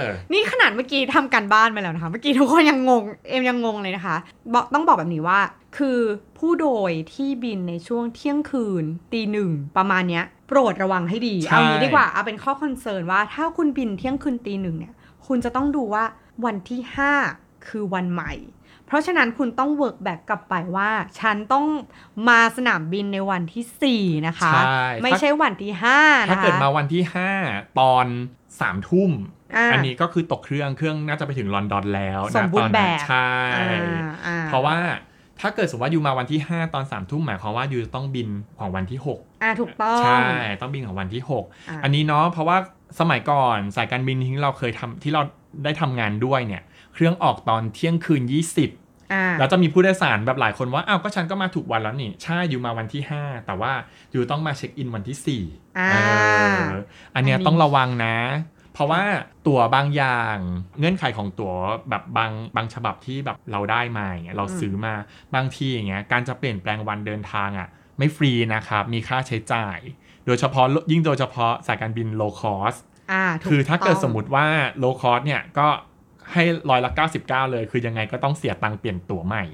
[0.00, 4.16] อนี่ขนาดเมื่อกี้ทำการบ้านมาแล้วนะคะ เมื่อกี้ทุกคนยังงง เอ็มยังงงเลยนะคะ
[4.54, 5.40] บอกต้องบอกแบบนี้ว่า
[5.78, 5.98] คือ
[6.38, 14.94] ผู้โดยที่บินในช่วงเที่ยงคืนตีหนึ่งประมาณเนี้ย โปรดระวังให้ดีใช่เอางี้ดีกว่า เอาเป็นข้อ concern ว่าถ้าคุณบินเที่ยงคืนตีหนึ่งเนี่ย
[15.26, 16.04] คุณจะต้องดูว่า
[16.44, 16.80] วันที่
[17.24, 18.32] 5คือวันใหม่
[18.86, 21.66] เพราะฉะนั้นคุณต้อง work back กลับไปว่า ฉันต้อง
[22.28, 27.02] มาสนามบินในวันที่ 4 นะคะใช่ไม่ใช่วันที่ 5 นะคะ ถ้าเกิดมาวันที่
[27.40, 28.06] 5 ตอน
[28.60, 29.10] 3ามทุ่ม
[29.56, 34.76] อ่าอันนี้ก็คือตกเครื่องเครื่องน่าจะไปถึงลอนดอนแล้วสนะมบูตรอนณ์แบนั้นบใช่อ่าอ่าเพราะว่า
[35.40, 40.22] ถ้าเกิดสมมติว่าอยู่มาวันที่ 5 ตอน3ามทุ่มหมายความว่าอยู่ต้องบินของวันที่ 6 อ่าถูกต้อง ใช่
[40.60, 42.56] ต้องบินของวันที่ 6อ่าอันนี้เนาะเพราะว่า
[43.00, 45.22] สมัยก่อนสายการบินที่เราเคยทำที่เรา
[45.64, 46.62] ได้ทำงานด้วยเนี่ย
[46.94, 48.72] เครื่องออกตอนเที่ยงคืน 20อ่า
[49.38, 53.72] แล้วจะมีผู้โดยสารแบบหลายคนว่าอ้าวก็ฉันก็มาถูกวันแล้วนี่ใช่อยู่มาวันที่ 5 แต่ว่า
[54.12, 55.96] อยู่ต้องมาเช็คอินวันที่4อ่าเอ
[56.78, 56.82] อ
[57.14, 58.16] อันเนี้ยอันนี้ต้องระวังนะ
[58.74, 59.02] เพราะว่า
[59.46, 60.36] ตั๋วบางอย่าง
[60.78, 61.54] เงื่อนไขของตั๋ว
[61.90, 64.94] แบบบางบางฉบับที่แบบเราได้มาอย่างเงี้ยเราซื้อมา
[65.34, 69.78] บางทีอย่างเงี้ยการจะเปลี่ยนแปลงวันเดินทางอะไม่ฟรีนะครับ มีค่าใช้จ่าย
[70.26, 72.78] โดยเฉพาะยิ่งโดยเฉพาะสายการบิน low cost
[73.12, 74.46] อ่าถูคือถ้าเกิดต้องสมมติว่า
[74.82, 75.68] low cost เนี่ยก็
[76.32, 76.90] ให้ร้อยละ
[77.22, 79.44] 99เลย คือยังไงก็ต้องเสียตังค์เปลี่ยนตั๋วใหม่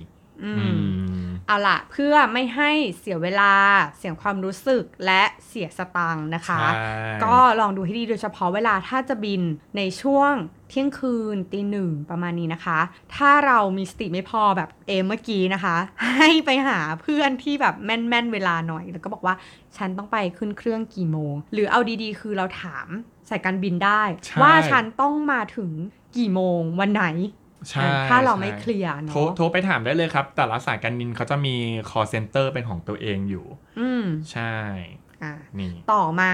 [0.45, 0.79] อือืม
[1.23, 3.53] มเอาล่ะ เพื่อไม่ให้เสียเวลา
[3.99, 9.43] เสียความรู้สึกและเสียสตังค์นะคะใช่ก็ลองดูให้ดีโดยเฉพาะเวลาถ้าจะบิน
[9.77, 10.33] ในช่วง
[10.69, 12.79] เที่ยงคืนตีหนึ่งประมาณนี้นะคะ
[13.17, 15.77] ถ้าเรามีสติไม่พอแบบเอมเมื่อกี้นะคะ
[16.19, 19.35] ให้ไปหาเพื่อนที่แบบแม่นๆเวลาหน่อย แล้วก็บอกว่า
[19.77, 22.89] ฉันต้องไปขึ้นเครื่องกี่โมง หรือเอาดีๆ คือเราถาม
[23.31, 25.71] สายการบินได้ใช่ว่าฉันต้องมาถึง
[26.17, 27.05] กี่โมงวันไหน
[27.71, 31.57] ใช่ถ้าเราไม่ใช่เคลียร์โทรเนาะโทรไปถามได้เลยครับ แต่ละสายการบินเขาจะมี
[31.91, 33.47] call center เป็นของตัวเองอยู่
[33.81, 34.55] อืมใช่
[35.23, 36.33] อะนี่ต่อมา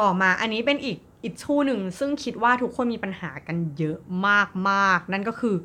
[0.00, 3.98] ต่อมาอันนี้เป็นอีกอีกชู่หนึ่งซึ่งคิดว่าทุกคนมีปัญหากันเยอะ
[4.68, 5.56] มากๆ นั่นก็คือ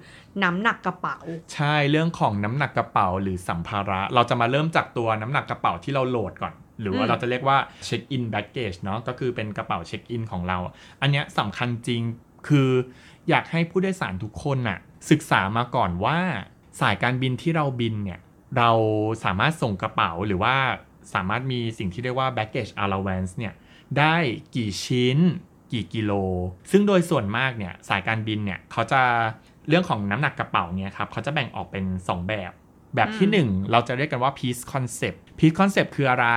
[0.44, 1.18] น้ำหนักกระเป๋า
[1.54, 10.58] ใช่เรื่องของน้ำหนักกระเป๋าหรือสัมภาระ เราจะมาเริ่มจากตัวน้ำหนักกระเป๋าที่เราโหลดก่อน หรือว่าอืมเราจะเรียกว่า check-in baggage เนาะก็คือเป็นกระเป๋าเช็คอินของเรา
[11.02, 12.02] อันเนี้ยสำคัญจริง
[12.48, 12.70] คือ
[13.30, 14.80] อยากให้ผู้โดยสารทุกคนน่ะ
[15.12, 16.18] ศึกษามาก่อนว่า
[16.82, 18.20] สายการบินที่เราบินเนี่ย
[18.58, 18.72] เรา
[19.24, 20.56] สามารถส่งกระเป๋าหรือว่า
[21.14, 23.54] สามารถมีสิ่งที่เรียกว่า baggage allowance เนี่ย
[23.98, 24.16] ได้
[24.56, 25.18] กี่ชิ้น
[25.72, 26.12] กี่กิโล
[26.72, 29.02] ซึ่งโดยส่วนมากเนี่ยสายการบินเนี่ยเขาจะ
[29.68, 32.52] เรื่องของน้ำหนักกระเป๋าเนี่ยครับเขาจะแบ่งออกเป็น 2 แบบ
[32.96, 36.28] แบบที่อืม1เราจะเรียกกันว่า piece concept piece concept คืออะไร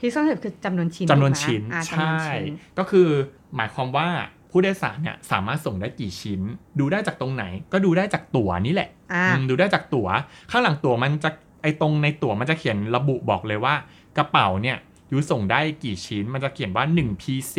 [0.00, 3.08] พิซซ่าเสร็จคือจำนวนชิ้นจำนวนถูกไหมชิ้นอ่าใช่จำนวนชิ้นก็คือ
[3.56, 4.08] หมายความว่า
[4.50, 6.40] ผู้โดยสารเนี่ยสามารถส่งได้กี่ชิ้น
[6.78, 10.08] ดูได้จากตรงไหน ก็ดูได้จากตั๋วนี่แหละอ่าอืมดูได้จากตั๋ว
[10.50, 11.30] ข้างหลังตั๋วมันจะ
[11.62, 13.74] ไอตรงในตั๋วมันจะเขียนระบุบอกเลยว่า
[14.16, 14.78] กระเป๋าเนี่ย
[15.12, 17.56] ยูส่งได้กี่ชิ้น มันจะเขียนว่า 1 PC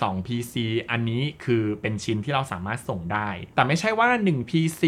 [0.00, 0.54] 2 PC
[0.90, 4.82] อันนี้คือเป็นชิ้นที่เราสามารถส่งได้ แต่ไม่ใช่ว่า 1 PC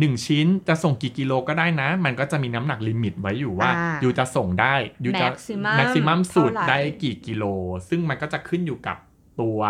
[0.00, 4.74] 1 ชิ้นจะส่งกี่กิโลก็ได้นะ มันก็จะมีน้ำหนักลิมิตไว้อยู่ว่าอ่ายูจะส่งได้
[5.04, 7.44] ยูจะ Maximum แม็กซิมัมสุดเท่าไหร่ได้กี่กิโล
[7.88, 8.96] ซึ่งมันก็จะขึ้นอยู่กับ
[9.40, 9.60] ตัว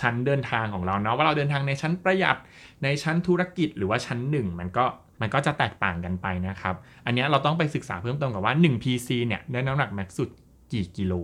[0.00, 2.36] ชั้นเดินทางของเราเนาะว่าเราเดินทางในชั้นประหยัด
[2.82, 4.84] ในชั้นธุรกิจหรือว่าชั้นหนึ่งมันก็
[5.20, 6.74] มันก็จะแตกต่างกันไปนะครับ
[7.06, 10.30] อันเนี้ยเราต้องไปศึกษาเพิ่มเติมกับว่า 1 PC เนี่ยได้น้ำหนักแม็กซ์สุด
[10.72, 11.14] กี่กิโล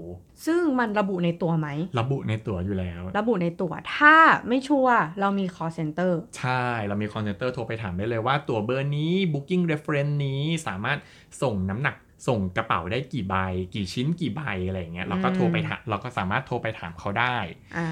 [0.47, 1.69] ซึ่งมันระบุในตัวไหม
[2.01, 4.17] ระบุในตั๋วอยู่แล้ว ระบุในตัว ถ้า
[4.49, 10.99] ไม่ชัวร์เรามี call center ใช่ เรามีคอนเซนเตอร์โทรไปถามได้เลยว่าตั๋วเบอร์นี้ booking reference นี้สามารถ
[11.43, 11.97] ส่งน้ำหนัก
[12.29, 13.35] ส่งกระเป๋าได้กี่ใบ
[13.75, 17.37] กี่ชิ้นกี่ใบอะไรอย่างเงี้ยเราก็โทรไปถามเราก็สามารถโทรไปถามเขาได้
[17.79, 17.89] อ่า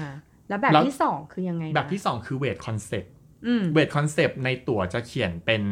[0.49, 3.09] แล้วแบบแล้วที่สองคือยังไงนะแบบที่2คือ weight concept
[3.47, 5.63] อืม weight concept ในตั๋วจะเขียนเป็น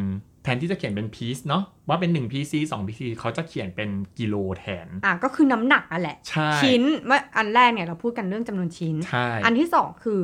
[0.44, 10.20] แทนที่จะเขียนเป็น piece เนาะว่าเป็น1 PC 2 PC เขาจะเขียนเป็นกิโลแทน อะก็คือน้ำหนักอะแหละใช่ชิ้นว่าอันแรกเนี่ยเราพูดกันเรื่องจำนวนชิ้นใช่อันที่สองคือ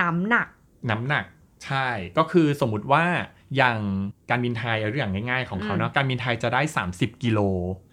[0.00, 0.48] น้ำหนัก
[0.90, 1.24] น้ำหนัก
[1.64, 3.04] ใช่ก็คือสมมุติว่า
[3.56, 3.78] อย่าง
[4.30, 7.40] การบินไทยเอาเรื่องง่ายๆของเขาเนาะการบินไทยจะได้ 30 กิโล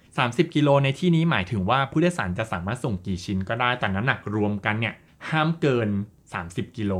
[0.06, 4.96] 30 กิโลในที่นี้หมายถึงว่าผู้โดยสารจะสามารถส่งกี่ชิ้นก็ได้แต่น้ำหนักรวมกันเนี่ย
[5.30, 5.90] ห้ามเกิน
[6.34, 6.94] 30 กิโล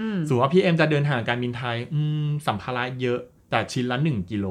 [0.00, 4.46] อืมสมมติว่าพี่เอ็มจะเดินทางการบินไทยอืมสัมภาระเยอะ แต่ชิ้นละ1กิโล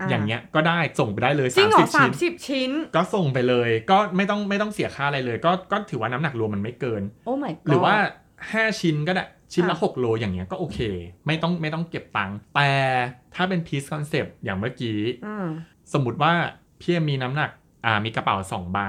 [0.00, 7.94] อ่าอย่างเงี้ยก็ได้ส่งไปได้เลยจริงเหรอ30สาชิ้มนสิบชิ้น ก็ส่งไปเลย ก็ไม่ต้องไม่ต้องเสียค่าอะไรเลย ก็ก็ถือว่าน้ำหนักรวมมันไม่เกิน โอ้ my god หรือว่า
[8.38, 10.78] 5 ชิ้นก็ได้ชิ้นละอะ6 โลอย่างเงี้ยก็โอเค
[11.26, 12.70] ไม่ต้องไม่ต้องเก็บตังค์แต่
[13.34, 15.46] ถ้าเป็น piece concept อย่างเมื่อกี้อืม
[15.92, 16.32] สมมติว่า
[16.80, 17.50] พี่เอ็มมีน้ำหนัก
[17.86, 18.80] อ่ามีกระเป๋า2ใบ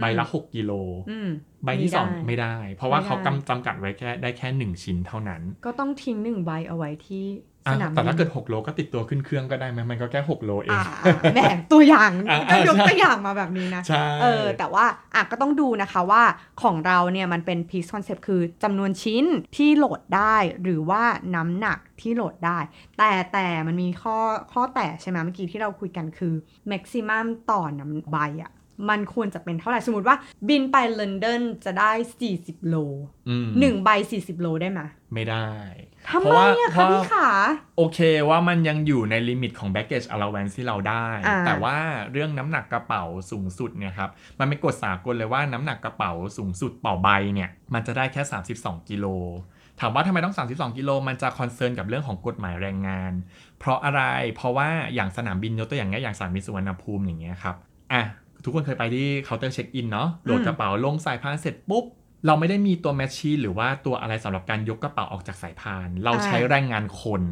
[0.00, 0.72] ใบละ 6กิโล
[1.10, 1.28] อืม
[1.64, 7.24] ใบที่ไม่ได้2ไม่ได้ เพราะว่าไม่ได้เขากำจำกัดไว้แค่ได้แค่ 1 ชิ้นเท่านั้น ก็ต้องทิ้งหนึ่งใบเอาไว้ที่
[7.64, 11.40] สอะนามบินแต่ถ้าเกิด 6 โลก็ติดตัวขึ้นเครื่องก็ได้ไหมมันก็แค่ 6 โลเองอ่าอ่าแหม
[11.72, 16.22] ตัวอย่างอะก็ยกใช่ตัวอย่างมาแบบนี้นะใช่เออแต่ว่าอะก็ต้องดูนะคะว่า
[16.62, 19.24] ของเราเนี่ยมันเป็น piece concept คือจำนวนชิ้น
[19.56, 21.02] ที่โหลดได้หรือว่า
[21.34, 22.58] น้ำหนักที่โหลดได้
[22.98, 24.16] แต่แต่มันมีข้อ
[24.52, 26.34] ข้อแต่ใช่ไหมเมื่อกี้ที่เราคุยกันคือ
[26.70, 28.52] maximum ต่อน้ำใบอะ่ะ
[28.88, 30.16] มันควรจะเป็นเท่าไหร่ สมมติว่า
[30.48, 31.92] บินไปลอนดอนจะได้
[32.30, 32.76] 40 โล
[33.28, 34.80] อืมหนึ่งใบ 40 โลได้ไหม
[35.14, 35.48] ไม่ได้
[36.08, 37.28] ทำไมอะคะพี่ขา เพราะว่าเพราะ
[37.76, 41.76] โอเคว่ามันยังอยู่ใน limit ของ baggage allowance ที่เราได้อ่าแต่ว่า
[42.12, 48.22] เรื่องน้ำหนักกระเป๋าสูงสุดเนี่ยครับ มันเป็นกฎสากลเลยว่าน้ำหนักกระเป๋าสูงสุดต่อใบเนี่ย มันจะได้แค่
[48.56, 49.06] 32 กิโล
[49.80, 53.12] ถามว่าทำไมต้อง 32 กิโล มันจะ concern กับเรื่องของกฎหมายแรงงาน
[53.58, 54.02] เพราะอะไร
[54.36, 57.56] เพราะว่าอย่างสนามบินยกตัวอย่างเงี้ยอย่างสนามบินสุวรรณภูมิอย่างเงี้ยครับ
[57.92, 58.02] อะ
[58.44, 61.84] ทุกคนเคยไปที่เคาน์เตอร์เช็คอินเนาะโหลดกระเป๋าลงสายพานเสร็จปุ๊บ
[62.26, 67.22] เราไม่ได้มีตัว machine หรือว่าตัวอะไรสำหรับการยกกระเป๋าออกจากสายพาน เราใช้แรงงานคน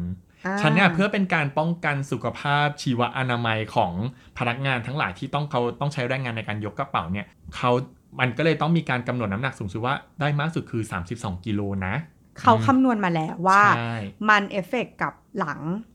[0.45, 3.93] อ่าฉะนั้นเนี่ยเพื่อเป็นการป้องกันสุขภาพชีวอนามัยของ
[4.37, 7.71] พนักงานทั้งหลายที่ต้องเขาต้องใช้แรงงานในการยกกระเป๋าเนี่ยเขา
[8.19, 11.93] มันก็เลยต้องมีการกำหนดน้ำหนักสูงสุดว่าได้มากสุดคือ 32 กิโลนะ
[12.39, 13.95] เขาคำนวณมาแล้วว่าใช่
[14.29, 15.90] มันเอฟเฟกต์กับหลังใช่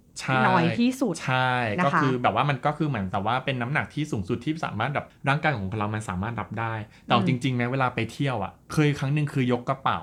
[0.47, 6.75] น้อยที่สุดใช่นะคะก็คือแบบว่ามันก็คือเหมือนแต่ว่าเป็นน้ำหนักที่สูงสุดที่สามารถแบบร่างกายของเรามันสามารถรับได้
[7.05, 10.01] แต่เอาจริงๆนะเวลาไปเที่ยวอะ เคยครั้งหนึ่งคือยกกระเป๋า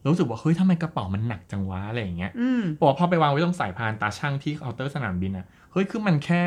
[0.00, 6.44] แล้วรู้สึกว่าเฮ้ยทำไมกระเป๋ามันหนักจังวะอะไรอย่างเงี้ยอืมบอกว่าพอไปวางไว้ตรงสายพานตาช่างที่เคาน์เตอร์สนามบินอะเฮ้ยคือมันแค่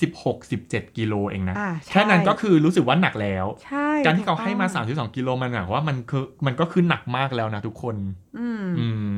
[0.00, 7.96] 16 17กิโลเองนะอ่าใช่แค่นั้นก็คือรู้สึกว่าหนักแล้วใช่การที่เขาให้มาถูกต้อง32กิโลมันหมายความว่ามันคือมันก็คือหนักมากแล้วนะทุกคน
[8.38, 8.86] อืมอื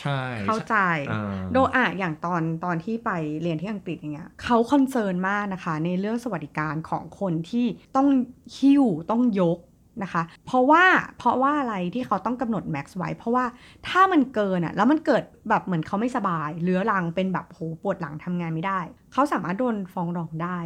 [0.00, 0.76] ใช่เข้าใจ
[1.12, 3.10] อ่าโดยอะอย่างตอนตอนที่ไป
[3.42, 8.08] เรียนที่อังกฤษอย่างเงี้ยเขา concern มากนะคะ ในเรื่องสวัสดิการของคนที่ต้อง
[8.56, 9.58] หิ้วต้องยก
[10.02, 10.84] นะคะ เพราะว่า
[11.18, 13.44] เพราะว่าอะไรที่เขาต้องกำหนด max ไว้ เพราะว่า
[13.88, 18.80] ถ้ามันเกินอะแล้วมันเกิดแบบเหมือนเขาไม่สบายเรื้อรังเป็นแบบโหปวดหลังทำงานไม่ได้
[19.12, 20.58] เขาสามารถโดนฟ้องร้องได้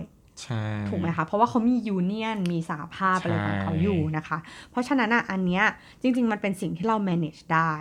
[0.43, 4.39] ใช่ถูกไหมคะ เพราะว่าเขามี union มีสหภาพอะไรของเขาอยู่นะคะ
[4.71, 5.65] เพราะฉะนั้นอะอันเนี้ย
[6.03, 7.75] จริง ๆ มันเป็นสิ่งที่เรา manage ได้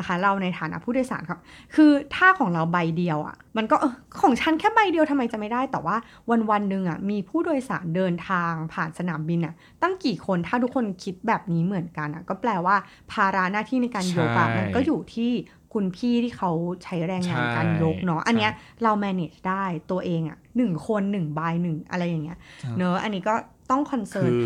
[0.00, 1.40] นะคะ เราในฐานะผู้โดยสารครับ
[1.74, 5.96] คือถ้าของเราใบเดียวอะ มันก็เออของฉันแค่ใบเดียวทำไมจะไม่ได้ แต่ว่า
[6.30, 12.76] วันวันๆหนึ่งอะมีผู้โดยสารเดินทางผ่านสนามบินอะ ตั้งกี่คนถ้าทุกคนคิดแบบนี้เหมือนกันอะ ก็แปลว่า
[13.12, 15.30] ภาระหน้าที่ในการยกอะมันก็อยู่ที่
[15.72, 16.50] คุณพี่ที่เขา
[16.84, 23.34] ใช้แรงงานการยกเนาะอันเนี้ยเรา manage ได้ตัวเองอะหนึ่งคนหนึ่งใบหนึ่งอะไรอย่างเงี้ยใช่เนอะอันนี้ก็
[23.70, 24.44] ต้อง concern คือ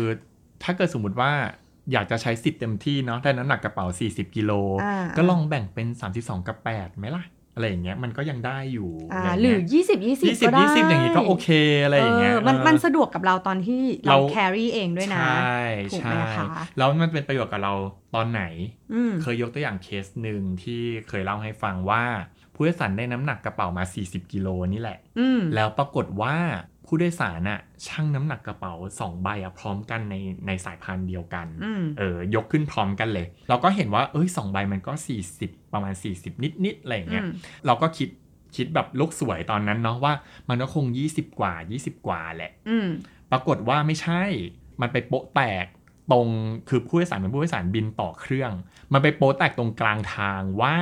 [0.63, 1.31] ถ้าเกิดสมมติว่า
[1.91, 4.51] อยากจะใช้สิทธิ์เต็มที่เนาะได้น้ำหนักกระเป๋า 40 กิโล
[4.83, 11.47] อ่าก็ลองแบ่งเป็น 32 กับ8ไหมล่ะ อะไรอย่างเงี้ยมันก็ยังได้อยู่อ่าอย่างหรืเงี้ยหรือยี่สิบยี่สิบยี่สิบก็ได้ยี่สิบอย่างงี้ก็โอเค
[11.83, 15.59] อะไรอย่างเงี้ยมันเออมันสะดวกกับเราตอนที่เราเรา carry เองด้วยนะ ใช่
[15.91, 16.45] ถูกไหใช่
[16.77, 17.73] แล้วมันเป็นประโยชน์กับเรา
[18.15, 18.43] ตอนไหน
[18.93, 22.03] อืมเคยยกตัวอย่างเคสหนึ่งที่เคยเล่าให้ฟังว่า
[22.53, 26.35] ผู้โดยสารได้น้ำหนักกระเป๋ามา 40 กิโลนี่แหละอืมแล้วปรากฏว่า
[26.85, 30.15] ผู้โดยสารน่ะชั่งน้ำหนักกระเป๋า2ใบอะพร้อมกันใน
[30.47, 34.93] ในสายพานเดียวกันอืมเออยกขึ้นพร้อมกันเลย เราก็เห็นว่าเอ้ยสองใบมันก็
[35.33, 37.31] 40 ประมาณ 40 นิดนิดๆอะไรอย่างเงี้ยอืม
[37.65, 38.09] เราก็คิด
[38.55, 40.13] คิดแบบโลกสวยตอนนั้นเนาะว่า
[40.49, 42.87] มันก็คง 20 กว่า 20 กว่าแหละอืม
[43.31, 44.21] ปรากฏว่าไม่ใช่
[44.81, 45.65] มันไปโป๊ะแตก
[46.11, 46.27] ตรง
[46.69, 48.51] คือผู้โดยสารเป็นผู้โดยสารบินต่อเครื่อง
[48.93, 50.75] มันไปโป๊ะแตกตรงกลางทางว่า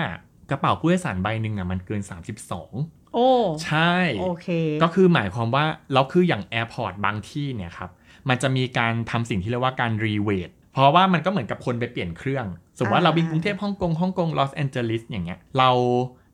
[0.49, 3.29] กระเป๋าผู้โดยสารใบหนึ่งอะมันเกิน 32 โอ้
[3.65, 4.47] ใช่โอเค
[4.83, 7.89] ก็คือหมายความว่าแล้วคืออย่าง airport บางที่เนี่ยครับ
[8.29, 12.45] มันจะมีการทำสิ่งที่เรียกว่าการ reweight เพราะว่ามันก็เหมือนกับคนไปเปลี่ยนเครื่อง
[12.77, 15.69] สมมติว่าอ่าเราบินกรุงเทพฮ่องกงฮ่องกงลอสแอนเจลิสอย่างเงี้ยเรา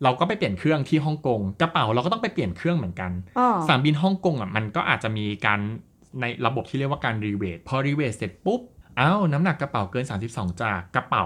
[0.04, 5.60] เราก็ไปเปลี่ยนเครื่องที่ฮ่องกงกระเป๋าเราก็ต้องไปเปลี่ยนเครื่องเหมือนกันอ๋อสนามบินฮ่องกงอะมันก็อาจจะมีการ
[6.22, 8.62] ในระบบที่เรียกว่าการ reweight พอ reweight เสร็จปุ๊บ
[8.98, 11.26] เอ้าน้ำหนักกระเป๋าเกิน 32จากกระเป๋า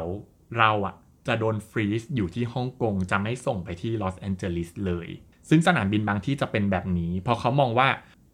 [0.60, 0.96] เราอะ
[1.28, 5.08] จะโดน freeze อยู่ที่ฮ่องกงจะไม่ส่งไปที่ลอสแอนเจลิสเลย
[5.50, 7.88] ซึ่งสนามบินบางที่จะเป็นแบบนี้เพราะเขามองว่า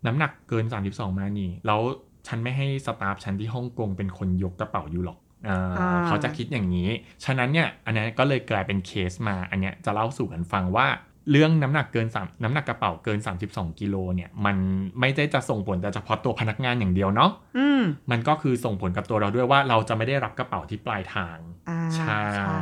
[0.06, 1.82] น้ำหนักเกิน 32 มานี่ แล้ว
[2.28, 5.17] ฉันไม่ให้ staff ฉันที่ฮ่องกงเป็นคนยกกระเป๋าอยู่หรอก
[5.48, 6.89] อ่าอ่าเขาจะคิดอย่างนี้
[7.24, 10.88] ฉะนั้นเนี่ย อันนี้ก็เลยกลายเป็นเคสมา อันเนี้ยจะเล่าสู่กันฟังว่า
[11.32, 14.58] เรื่องน้ำหนักเกิน3น้ำหนักกระเป๋าเกิน 32กิโลเนี่ยมัน
[15.00, 21.38] ไม่ได้จะส่งผลแต่เฉพาะตัวพนักงานอย่างเดียวเนาะอืมมันก็คือส่งผลกับตัวเราด้วยว่าเราจะไม่ได้รับกระเป๋าที่ปลายทาง
[21.70, 22.62] อ่าใช่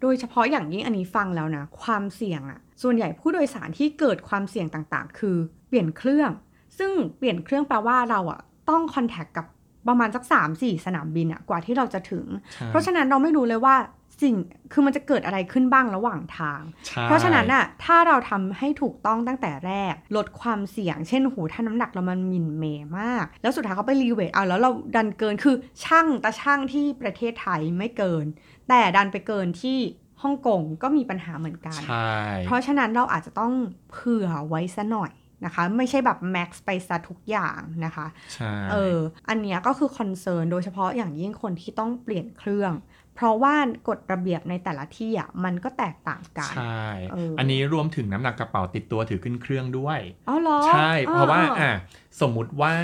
[0.00, 5.36] โดยเฉพาะอย่างยิ่งอันนี้ฟังแล้วนะ ความเสี่ยงอะส่วนใหญ่ผู้โดยสารที่เกิดความเสี่ยงต่างๆ คือ
[5.68, 6.30] เปลี่ยนเครื่อง
[6.78, 9.46] ซึ่งเปลี่ยนเครื่องแปลว่าเราอะต้องคอนแทคกับ
[9.88, 13.76] ประมาณสัก3 4สนามบินอะกว่าที่เราจะถึงใช่เพราะฉะนั้นเราไม่รู้เลยว่า
[14.22, 14.34] สิ่ง
[14.72, 28.26] คือมันจะเกิดอะไรขึ้นบ้างระหว่างทางใช่เพราะฉะนั้นน่ะถ้าเราทำให้ถูกต้องตั้งแต่แรก ลดความเสี่ยง เช่นหูถ้าน้ำหนักเรามันหมินเมย์มาก แล้วสุดท้ายเขาไปรีเวทเอาแล้วเราดันเกินคือช่างตาช่างที่ประเทศไทยไม่เกิน
[28.68, 29.78] แต่ดันไปเกินที่
[30.22, 32.12] ฮ่องกงก็มีปัญหาเหมือนกันใช่
[32.46, 33.52] เพราะฉะนั้นเราอาจจะต้อง
[33.90, 35.12] เผื่อไว้ซะหน่อย
[35.44, 42.72] นะคะไม่ใช่แบบแม็กซ์ไปซะทุกอย่างนะคะใช่เออ อันเนี้ยก็คือคอนเซิร์นโดยเฉพาะอย่างยิ่งคนที่ต้องเปลี่ยนเครื่อง
[43.14, 43.54] เพราะว่า
[43.88, 51.72] กฎระเบียบในแต่ละที่อะมันก็แตกต่างกัน ใช่เอออัอันนี้รวมถึงน้ำหนักกระเป๋าติดตัวถือขึ้นเครื่องด้วยอ๋อเหรอใช่ เพราะว่าอ๋ออะ
[52.20, 52.74] สมมุติว่า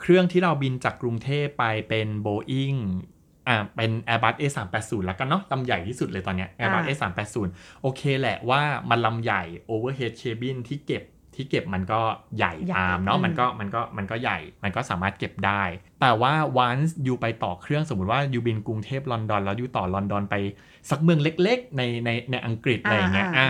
[0.00, 2.78] เครื่องที่เราบินจากกรุงเทพไปเป็น Boeing
[3.48, 7.48] อะเป็น Airbus A380 แล้วกันเนาะลำใหญ่ที่สุดเลยตอนเนี้ย Airbus A380
[7.82, 11.02] โอเคแหละว่ามันลำใหญ่ Overhead Cabin ที่เก็บ
[11.36, 12.00] ที่เก็บมันก็
[12.36, 15.62] ใหญ่ใหญ่ตามเนาะอืมมันก็มันก็มันก็ใหญ่ มันก็สามารถเก็บได้
[16.00, 16.34] แต่ว่า
[16.66, 20.34] once อยู่ไปต่อเครื่องสมมุติว่าอยู่บินกรุงเทพลอนดอน แล้วอยู่ต่อลอนดอนไป
[20.90, 23.48] สักเมืองเล็กๆ ในในในอังกฤษอะไรอย่างเงี้ยอะอ่า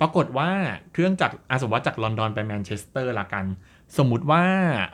[0.00, 0.50] ปรากฏว่า
[0.92, 3.44] เครื่องจากอะสมมติว่าจากลอนดอนไปแมนเชสเตอร์ละกัน
[3.98, 4.42] สมมุติว่า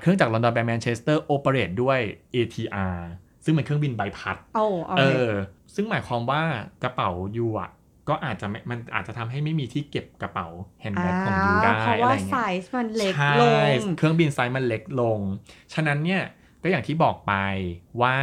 [0.00, 1.98] เครื่องจากลอนดอนไปแมนเชสเตอร์ operate ด้วย
[2.34, 2.96] ATR
[3.44, 5.32] สซึ่งเป็นเครื่องบินใบพัดโอ้โอเคเออ
[5.74, 6.42] ซึ่งหมายความว่า
[6.82, 7.70] กระเป๋า you อะ
[8.08, 10.48] ก็อาจจะไม่มันอาจจะทำให้ไม่มีที่เก็บกระเป๋า
[10.80, 13.66] handbag ของ you ได้เพราะอะไรว่าเงี้ไซยส์มันเล็กใช่ลง
[13.98, 15.20] เครื่องบินไซส์มันเล็กลง
[15.74, 16.22] ฉะนั้นเนี่ย
[16.62, 17.32] ก็อย่างที่บอกไป
[18.02, 18.14] ว่า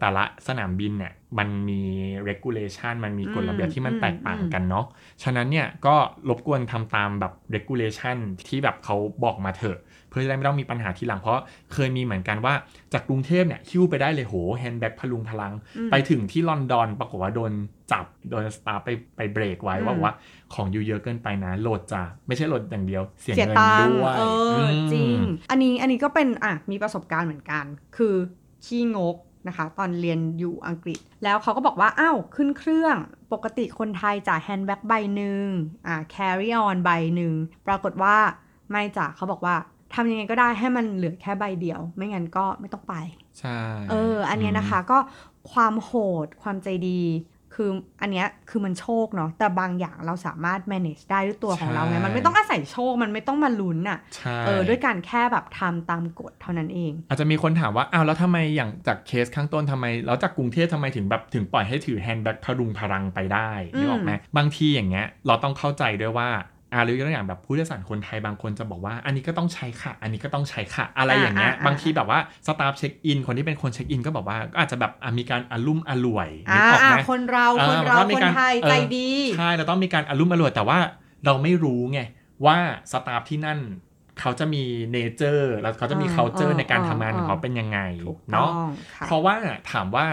[0.00, 1.82] แต่ละสนามบินเนี่ยมันมี
[2.28, 4.86] regulation มันมีกฎระเบียบอืมที่มันอืมแตกต่างอืมกันเนาะ
[5.22, 5.96] ฉะนั้นเนี่ยก็
[6.28, 11.40] รบกวนทำตามแบบ regulation ที่แบบเขาบอกมาเถอะเพื่อจะได้ไม่ต้องมีปัญหาทีหลังเพราะ
[11.72, 12.54] เคยมีเหมือนกันว่า
[12.92, 17.52] จากกรุงเทพเนี่ยหิ้วไปได้เลยโห handbag พะรุงพะรังอืมไปถึงที่ลอนดอนปรากฏว่าโดน
[17.92, 20.12] จับโดน staff ไปไปเบรกไว้อืมว่าว่า
[20.54, 25.18] ของ you เยอะเกินไปนะโหลดจ้ะไม่ใช่โหลดอย่างเดียว เสียเสียเงินตังค์ด้วยเอออมจริง
[25.50, 27.64] อันนี้อันนี้ก็เป็นอะมีประสบการณ์เหมือนกัน
[27.96, 28.14] คือ
[28.66, 29.16] ขี้งก
[29.48, 32.96] นะคะตอนเรียนอยู่อังกฤษ แล้วเขาก็บอกว่า อ้าว ขึ้นเครื่อง
[33.32, 35.44] ปกติคนไทยจ่าย handbag ใบหนึ่ง
[35.86, 37.32] อ่า carry on ใบหนึ่ง
[37.66, 38.16] ปรากฏว่า
[38.70, 39.54] ไม่จ่าเขาบอกว่า
[39.94, 42.94] ทำยังไงก็ได้ให้มันเหลือแค่ใบเดียว ไม่งั้นก็ไม่ต้องไป
[43.40, 44.98] ใช่เออ อันเนี้ยนะคะก็
[45.52, 45.92] ความโห
[46.24, 47.02] ดความใจดี
[47.54, 47.72] คือ
[48.02, 66.28] อันเนี้ยคือมันโชคเนาะแต่บางอย่างเราสามารถ manage ได้ด้วยตัวของเราไงมันไม่ต้องอาศัยโชค มันไม่ต้องมาลุ้นอะใช่เออด้วยการแค่แบบทำตามกฎเท่านั้นเอง อาจจะมีคนถามว่าอ้าวแล้วทำไมอย่างจากเคสข้างต้นทำไม แล้วจากกรุงเทพทำไมถึงแบบถึงปล่อยให้ถือ handbag พะรุงพะรังไปได้อืมนึกออกไหมบางทีอย่างเงี้ยเราต้องเข้าใจด้วยว่า
[66.72, 80.78] อ่าหรือตัวอย่างแบบผู้โดยสารคนไทยบางคนจะบอกว่า อันนี้ก็ต้องใช้ค่ะ อันนี้ก็ต้องใช้ค่ะ อะไรอย่างเงี้ยบางทีแบบว่า staff เช็คอินคนที่เป็นคนเช็คอินก็บอกว่าก็อาจจะแบบอะมีการอะลุ่มอล่วยนึกออกไหมอ่าอ่าคนเราเออคนเราว่ามีการคนไทยเออใจดีใช่เราต้องมีการอะลุ่มอล่วยแต่ว่า
[81.24, 82.00] เราไม่รู้ไง
[82.46, 82.56] ว่า
[82.92, 83.60] staff ที่นั่น
[84.20, 89.34] เขาจะมี nature แล้วเขาจะมีอ่า culture อ่าในการทำงานของเขาอ่าเป็นยังไงถูกต้องเนาะค่ะเพราะว่า
[89.72, 90.06] ถามว่า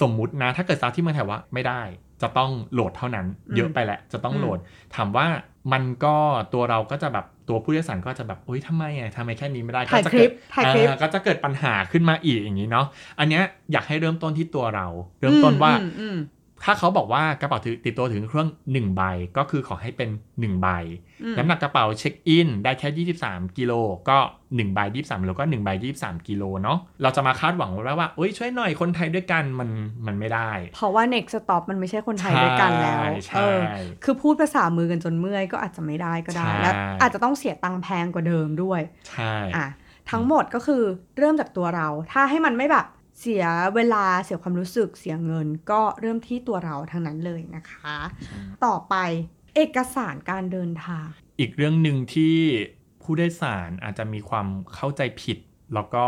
[0.00, 1.82] สมมุตินะถ้าเกิด staff ที่เมืองไทยว่าไม่ได้
[2.22, 4.58] จะต้องโหลดเท่านั้นอืมเยอะไปแหละจะต้องอืมโหลด
[4.96, 5.26] ถามว่า
[5.72, 6.16] มันก็
[6.54, 12.86] ตัวเราก็จะแบบตัวผู้โดยสารก็จะแบบโอ๊ยทำไมอะทำไมแค่นี้ไม่ได้ถ่ายคลิปก็จะคลิเกิปดถ่ายคลิปอ่าก็จะเกิดปัญหาขึ้นมาอีกอย่างนี้เนาะ
[13.18, 14.86] อันเนี้ยอยากให้เริ่มต้นที่ตัวเรา
[15.20, 16.18] เริ่มต้นว่าอืมอืม
[16.64, 19.02] ถ้าเขาบอกว่ากระเป๋าถือติดตัวถึงเครื่อง1ใบ
[19.36, 21.07] ก็คือขอให้เป็น1ใบอืม
[21.38, 23.72] น้ำหนักกระเป๋าเช็คอินได้แค่ 23 กิโล
[24.08, 29.70] ก็1ใบ23แล้วก็1ใบ23 กิโลเนาะเราจะมาคาดหวังว่าว่าโอ๊ยช่วยหน่อยคนไทยด้วยกันมัน
[30.06, 39.66] มันไม่ได้ เพราะว่า next stop มันไม่ใช่คนไทยด้วยกันแล้วใช่เออใช่คือพูดภาษามือกันจนเมื่อยก็อาจจะไม่ได้ก็ได้ใช่และอาจจะต้องเสียตังค์แพงกว่าเดิมด้วยใช่อะ
[40.10, 40.82] ทั้งหมดก็คือ
[41.18, 42.86] เริ่มจากตัวเรา ถ้าให้มันไม่แบบ
[43.20, 47.96] เสียเวลาเสียความรู้สึกเสียเงินก็เริ่มที่ตัวเราทั้งนั้นเลยนะคะ
[48.64, 48.94] ต่อไป
[49.58, 51.06] เอกสารการเดินทาง
[51.40, 52.36] อีกเรื่องหนึ่งที่
[53.02, 55.38] ผู้โดยสารอาจจะมีความเข้าใจผิด
[55.74, 56.06] แล้วก็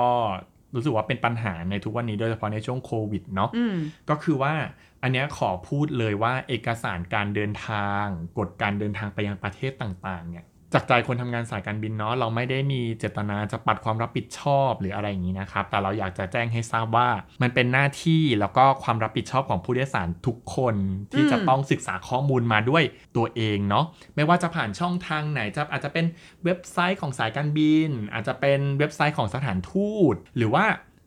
[0.75, 3.77] รู้สึกว่าเป็นปัญหาในทุกวันนี้โดยเฉพาะในช่วงโควิดเนาะอืม
[4.11, 4.55] ก็คือว่า
[5.03, 8.05] อันเนี้ยขอพูดเลยว่าเอกสารการเดินทาง
[8.39, 17.09] กฎการเดินทางไปยังประเทศต่างๆเนี่ย จากใจคนทำงานสายการบินเนาะเราไม่ได้มีเจตนาจะปัดความรับผิดชอบหรืออะไรอย่างนี้นะครับ แต่เราอยากจะแจ้งให้ทราบว่า
[17.43, 20.75] มันเป็นหน้าที่แล้วก็ความรับผิดชอบของผู้โดยสารทุกคน
[21.13, 22.83] ที่จะต้องศึกษาข้อมูลมาด้วย
[23.17, 23.85] ตัวเองเนาะ
[24.17, 26.05] ไม่ว่าจะผ่านช่องทางไหนจะอาจจะเป็น
[26.45, 30.65] เว็บไซต์ของสายการบิน อาจจะเป็นเว็บไซต์ของสถานทูต หรือว่า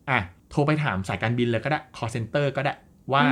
[0.09, 2.73] อะโทรไปถามสายการบินเลยก็ได้ call center ก็ได้
[3.13, 3.23] ว่า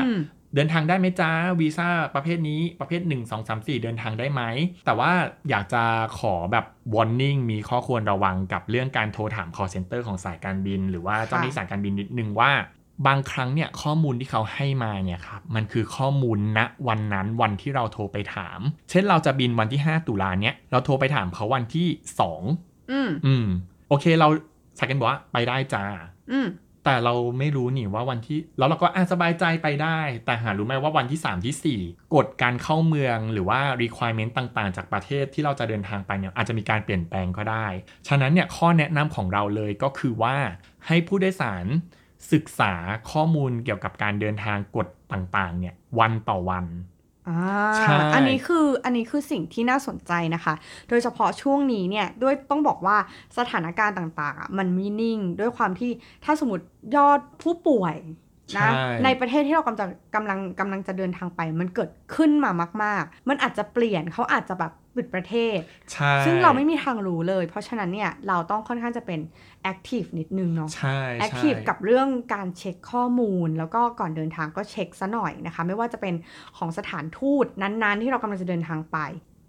[0.56, 4.42] เดินทางได้ไหมจ้าวีซ่าประเภทนี้ประเภท 1 2 3 4 เดินทางได้ไหม
[4.86, 5.12] แต่ว่า
[5.50, 5.84] อยากจะ
[6.20, 12.52] ขอแบบ warning มีข้อควรระวังกับเรื่องการโทรถาม call center ของสายการบิน หรือว่าเจ้าหน้าที่สายการบินนิดนึงว่า
[13.08, 18.60] บางครั้งเนี่ยข้อมูลที่เขาให้มาเนี่ยครับมันคือข้อมูลณวันนั้นวันที่เราโทรไปถาม
[18.90, 21.88] เช่นเราจะบินวันที่ 5 ตุลาเนี่ยเราโทรไปถามเขาวันที่
[22.40, 23.46] 2 อืมอืม
[23.90, 24.28] โอเคเรา
[24.80, 25.84] สายการบินบอกว่าไปได้จ้า
[26.32, 26.48] อืม
[26.86, 37.68] แต่เราไม่รู้นี่ว่าวันที่แล้วเราก็อะสบายใจไปได้ แต่หารู้ไหมว่าวันที่ 3 ที่ 4 กฎการเข้าเมืองหรือว่า requirement ต่างๆ จากประเทศที่เราจะเดินทางไปเนี่ยอาจจะมีการเปลี่ยนแปลงก็ได้
[38.08, 40.36] ฉะนั้นเนี่ยข้อแนะนำของเราเลยก็คือว่า
[40.88, 41.66] ให้ผู้โดยสาร
[42.34, 42.74] ศึกษา
[43.12, 46.66] ข้อมูลเกี่ยวกับการเดินทางกฎต่างๆเนี่ยวันต่อวัน
[47.28, 47.36] อ่า
[47.78, 50.54] ใช่อันนี้คืออันนี้คือสิ่งที่น่าสนใจนะคะ
[50.90, 52.98] โดยเฉพาะช่วงนี้เนี่ยด้วยต้องบอกว่า
[53.38, 55.92] สถานการณ์ต่างๆอะมันไม่นิ่ง ด้วยความที่
[56.26, 57.96] ถ้าสมมติยอดผู้ป่วย
[58.58, 62.52] นะใช่ในประเทศที่เรากำลังกำลังกำลังจะเดินทางไป มันเกิดขึ้นมา
[62.84, 65.60] มาก ๆ มันอาจจะเปลี่ยนเขาอาจจะแบบปิดประเทศ
[65.92, 69.20] ใช่ซึ่งเราไม่มีทางรู้เลย เพราะฉะนั้นเนี่ยเราต้องค่อนข้างจะเป็น
[69.64, 76.14] active นิดนึงเนาะใช่ใช่ active กับเรื่องการเช็คข้อมูล แล้วก็ก่อนเดินทางก็เช็คซะหน่อยนะคะ ไม่ว่าจะเป็น
[76.58, 78.98] ของสถานทูตนั้นๆ ที่เรากำลังจะเดินทางไป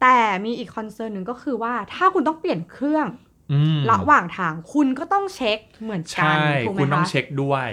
[0.02, 3.06] แต่มีอีก concern หนึ่งก็คือว่าถ้าคุณต้องเปลี่ยนเครื่อง
[3.52, 6.34] อืมระหว่างทางคุณก็ต้องเช็คเหมือนกันใช่
[6.66, 7.68] ถูกไหมคุณต้องคะเช็คด้วย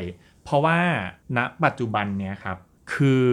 [0.49, 0.79] เพราะว่า
[1.37, 2.57] ณปัจจุบันเนี่ยครับ
[2.93, 3.25] คือ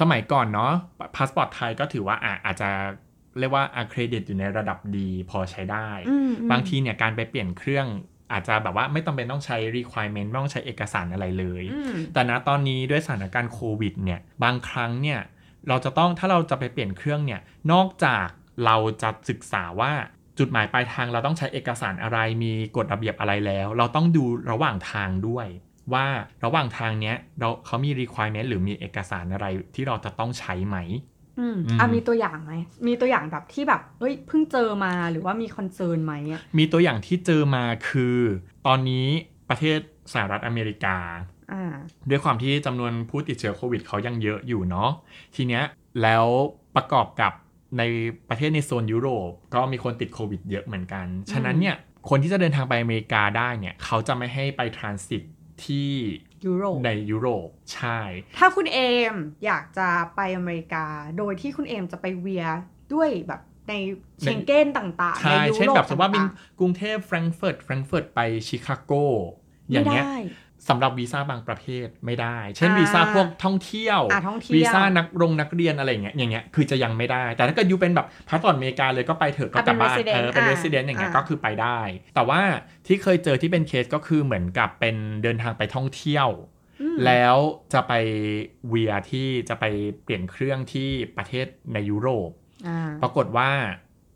[0.00, 0.72] สมัยก่อนเนาะ
[1.16, 2.70] พาสปอร์ตไทยก็ถือว่าอะอาจจะ
[3.38, 7.86] เรียกว่าอะเครดิตอยู่ในระดับดีพอใช้ได้อืมอืมบางทีเนี่ยการไปเปลี่ยนเครื่อง
[8.32, 15.20] อาจจะแบบว่าไม่ต้องเป็นต้องใช้ requirement ไม่ต้องใช้เอกสารอะไรเลยอืมแต่ณตอนนี้ด้วยสถานการณ์โควิดเนี่ยบางครั้งเนี่ย
[15.68, 17.40] เราจะต้องถ้าเราจะไปเปลี่ยนเครื่องเนี่ย
[17.72, 18.26] นอกจาก
[18.64, 19.92] เราจะศึกษาว่า
[20.38, 25.46] จุดหมายปลายทางเราต้องใช้เอกสารอะไรมีกฎระเบียบอะไรแล้ว เราต้องดูระหว่างทางด้วย
[25.94, 26.06] ว่า
[26.44, 30.76] ระหว่างทางเนี้ยเราเขามี requirement หรือมีเอกสารอะไรที่เราจะต้องใช้ไหม
[31.40, 32.52] อืมอืมอะมีตัวอย่างไหม
[32.86, 38.18] มีตัวอย่างแบบที่แบบเฮ้ยเพิ่งเจอมาหรือว่ามี concern ไหมอะมีตัวอย่างที่เจอมาคือ
[38.66, 39.06] ตอนนี้
[39.48, 39.78] ประเทศ
[40.12, 40.96] สหรัฐอเมริกา
[41.52, 41.74] อ่า
[42.10, 44.90] ด้วยความที่จำนวนผู้ติดเชื้อโควิดเขายังเยอะอยู่เนาะ
[45.34, 45.64] ทีเนี้ย
[46.02, 46.26] แล้ว
[46.76, 47.32] ประกอบกับ
[47.78, 47.82] ใน
[48.28, 51.76] ประเทศในโซนยุโรปก็มีคนติดโควิดเยอะเหมือนกัน ฉะนั้นเนี่ย
[52.08, 55.22] คนที่จะเดินทางไปอเมริกาได้เนี่ยเขาจะไม่ให้ไป transit
[55.66, 55.90] ที่
[56.46, 58.00] ยุโรปในยุโรปใช่
[58.38, 58.78] ถ้าคุณเอ
[59.12, 60.86] มอยากจะไปอเมริกา
[61.18, 62.46] โดยที่คุณเอมจะไปเวีย
[62.94, 63.74] ด้วยแบบใน
[64.20, 70.16] เชงเก้นต่างๆใช่ในยุโรปเช่นแบบสมมติว่าบินต่งกรุงเทพแฟรงก์เฟิร์ตแฟรงก์เฟิร์ตไปชิคาโกอย่างเงี้ยไม่ได้
[70.68, 81.80] สำหรับวีซ่าบางประเภทไม่ได้ เช่นอ่าวีซ่าพวกท่องเที่ยวอ่าท่องเที่ยววีซ่านักรงนักเรียนอะไรอย่างเงี้ยอย่างเงี้ยคือจะยังไม่ได้ แต่ถ้าเกิด you เป็นแบบพาสปอร์ตอเมริกาเลยก็ไปเถอะก็อะกลับบ้านเป็นเออเป็น resident resident อย่างเงี้ยอ่าก็คือไปได้
[82.14, 82.40] แต่ว่า
[82.86, 86.28] ที่เคยเจอที่เป็นเคสก็คือเหมือนกับเป็นเดินทางไปท่องเที่ยว
[86.80, 87.36] อืมแล้ว
[87.72, 87.92] จะไป
[88.68, 89.64] เวียที่จะไป
[90.02, 92.30] เปลี่ยนเครื่องที่ประเทศในยุโรป
[92.66, 93.50] อ่าปรากฏว่า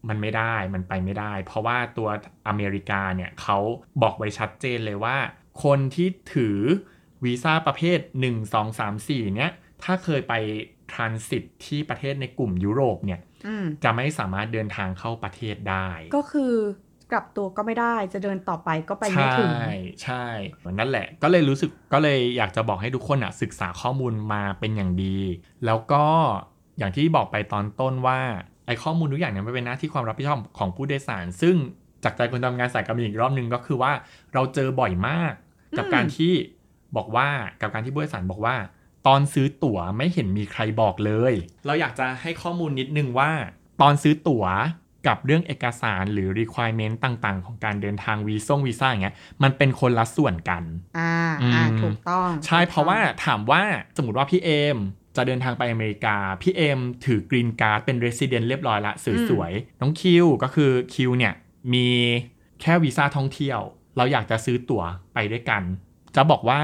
[0.08, 2.08] มันไม่ได้มันไปไม่ได้ เพราะว่าตัว
[2.48, 3.58] อเมริกาเนี่ยเขา
[4.02, 5.16] บอกไว้ชัดเจนเลยว่า
[5.62, 6.58] คนที่ถือ
[7.24, 10.34] วีซ่าประเภท 1 2 3 4 เนี่ยถ้าเคยไป
[10.92, 16.54] ทรานสิตที่ประเทศในกลุ่มยุโรปเนี่ยอืมจะไม่สามารถเดินทางเข้าประเทศได้ ก็คือ
[17.12, 19.50] กลับตัวก็ไม่ได้จะเดินต่อไปก็ไปไม่ใช่ถึง
[20.04, 20.26] ใช่
[20.72, 25.18] นั่นแหละ ก็เลยรู้สึกก็เลยอยากจะบอกให้ทุกคนอะศึกษาข้อมูลมาเป็นอย่างดี
[25.66, 26.04] แล้วก็
[26.78, 28.20] อย่างที่บอกไปตอนต้นว่า
[28.66, 31.56] ไอ้ข้อมูลทุกอย่างเนี่ยมันเป็นหน้าที่ความรับผิดชอบของผู้โดยสาร ซึ่ง
[32.04, 33.92] จากใจคนทำงานสายการบินอีกรอบหนึ่งก็คือว่า
[34.34, 35.32] เราเจอบ่อยมาก
[35.78, 36.32] กับอืมการที่
[36.96, 37.28] บอกว่า
[37.60, 38.56] กับการที่ผู้โดยสารบอกว่า
[39.06, 41.34] ตอนซื้อตั๋วไม่เห็นมีใครบอกเลย
[41.66, 43.30] เราอยากจะให้ข้อมูลนิดนึงว่า
[43.80, 44.44] ตอนซื้อตั๋ว
[45.06, 50.62] กับเรื่องเอกสารหรือ requirement ต่างๆ ของการเดินทางวีซ่งวีซ่าอย่างเงี้ยมันเป็นคนละส่วนกัน
[50.98, 53.62] อ่าอ่าอืมถูกต้อง ใช่ถูกต้องเพราะว่าถามว่า
[53.96, 54.78] สมมติว่าพี่เอม
[55.16, 58.92] จะเดินทางไปอเมริกา พี่เอมถือ green card เป็น resident เรียบร้อยละ
[59.28, 61.34] สวยๆน้องคิวก็คือคิวเนี่ย
[61.74, 61.88] มี
[62.60, 63.60] แค่วีซ่าท่องเที่ยว
[63.96, 64.82] เราอยากจะซื้อตั๋ว
[65.14, 65.62] ไปด้วยกัน
[66.16, 66.60] จะบอกว่า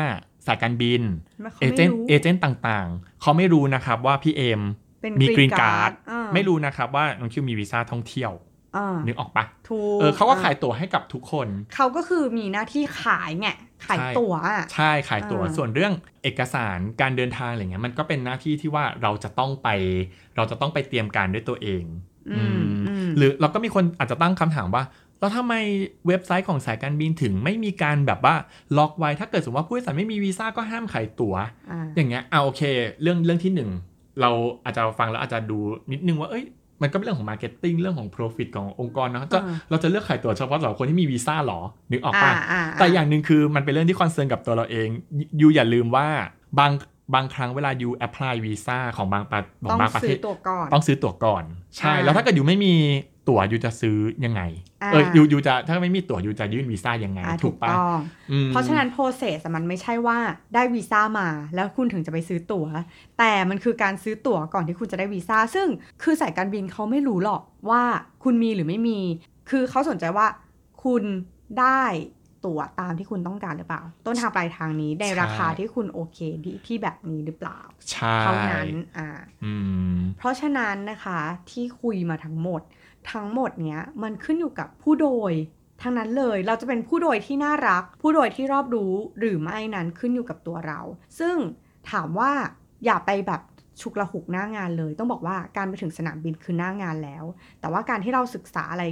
[0.47, 1.03] สายการบิน
[1.41, 4.61] ไม่เขาเอไม่เจนต์รู้เอเจนต์ต่างๆ เขาไม่รู้นะครับว่าพี่เอม
[5.03, 8.33] เป็นมีกรีน green การ์ด card อ่าไม่รู้นะครับว่าน้องคิวมีวีซ่าท่องเที่ยว
[8.77, 13.49] อ่านึกออกปะถูกเออเขาก็อ่ขายตั๋วให้กับทุกคน เขาก็คือมีหน้าที่ขายไง
[13.87, 19.69] ขายใช่ตั๋วอะใช่ขายตั๋วอ่าส่วนเรื่องเอกสารการเดินทางอะไรเงี้ยมันก็เป็นหน้าที่ที่ว่าเราจะต้องไป
[20.37, 21.85] เราจะต้องไปเตรียมการด้วยตัวเอง
[22.33, 24.83] อืมอืมอืมหรือเราก็มีคนอาจจะตั้งคำถามว่า
[25.21, 25.55] แล้วทำไม
[26.07, 28.35] เว็บไซต์ของสายการบินถึงไม่มีการแบบว่า
[28.77, 31.35] ล็อกไว้ ถ้าเกิดสมมติว่าผู้โดยสารไม่มีวีซ่าก็ห้ามขายตั๋ว
[31.71, 32.63] อ่าอย่างเงี้ยเอาโอเค
[33.03, 33.71] เรื่องเรื่องที่หนึ่ง
[34.21, 34.31] เรา
[34.65, 35.59] อาจจะฟังแล้วอาจจะดู
[35.93, 36.45] นิดนึงว่าเอ้ย
[36.83, 44.89] มันก็เป็นเรื่องของ marketing เรื่องของ profit ขององค์กรเนาะจะอ่าเราจะเลือกขายตั๋วเฉพาะสำหรับคนที่มีวีซ่าหรอนึกออกอ่าปะอ่าแต่อย่างหนึ่งคือมันเป็นเรื่องที่ concern กับตัวเราเอง
[45.41, 46.07] you อย่าลืมว่า
[46.59, 46.73] บาง
[47.15, 51.45] บางครั้งเวลา you apply วีซ่าของบางประเทศต้องซื้อตั๋วก่อน ของบางประเทศต้องซื้อตั๋วก่อน
[51.77, 52.75] ใช่อ่าแล้วถ้าเกิดยูไม่มี
[53.29, 54.43] ตั๋วยูจะซื้อยังไง
[54.83, 57.99] อ่าเออยูยูจะถ้าไม่มีตั๋วยูจะยื่นวีซ่ายังไงอ่าถูถูกกปะต้อง
[58.31, 60.19] อืมเพราะฉะนั้นโปรเซสมันไม่ใช่ว่า
[60.55, 62.67] ได้วีซ่ามา แล้วคุณถึงจะไปซื้อตั๋ว
[63.19, 65.69] แต่มันคือการซื้อตั๋วก่อนที่คุณจะได้วีซ่า ซึ่ง
[66.03, 67.83] คือสายการบินเขาไม่รู้หรอกว่า
[68.25, 69.01] คุณมีหรือไม่มี
[69.51, 70.27] คือเขาสนใจว่า
[70.85, 71.03] คุณ
[71.61, 71.83] ได้
[72.47, 79.09] ตั๋วตามที่คุณต้องการหรือเปล่า ต้นทางปลายทางนี้ในราคาที่คุณโอเคที่ที่แบบนี้หรือเปล่าใช่เท่านั้นอ่า
[79.45, 79.53] อื
[79.95, 82.63] มเพราะฉะนั้นนะคะที่คุยมาทั้งหมด
[83.13, 85.33] ทั้งหมดเนี้ยมันขึ้นอยู่กับผู้โดย
[85.83, 90.81] ทั้งนั้นเลยเราจะเป็นผู้โดยที่น่ารัก ผู้โดยที่รอบรู้หรือไม่นั้นขึ้นอยู่กับตัวเรา
[91.19, 91.37] ซึ่ง
[91.91, 92.33] ถามว่า
[92.85, 93.43] อย่าไปแบบ
[93.81, 97.25] ฉุกละหุกหน้างานเลย ต้องบอกว่าการไปถึงสนามบินคือหน้างานแล้ว
[97.61, 98.85] แต่ว่าการที่เราศึกษาอะไร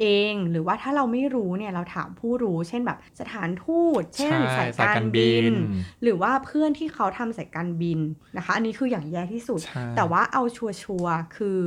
[0.00, 5.54] เอง หรือว่าถ้าเราไม่รู้เนี่ยเราถามผู้รู้ เช่นแบบสถานทูต เช่นใช่สายสายการการบิบินน
[6.02, 7.98] หรือว่าเพื่อนที่เขาทำสายการบิน
[8.36, 10.64] นะคะ อันนี้คืออย่างแย่ที่สุดใช่แต่ว่าเอาชั
[11.02, 11.58] วร์ๆคือ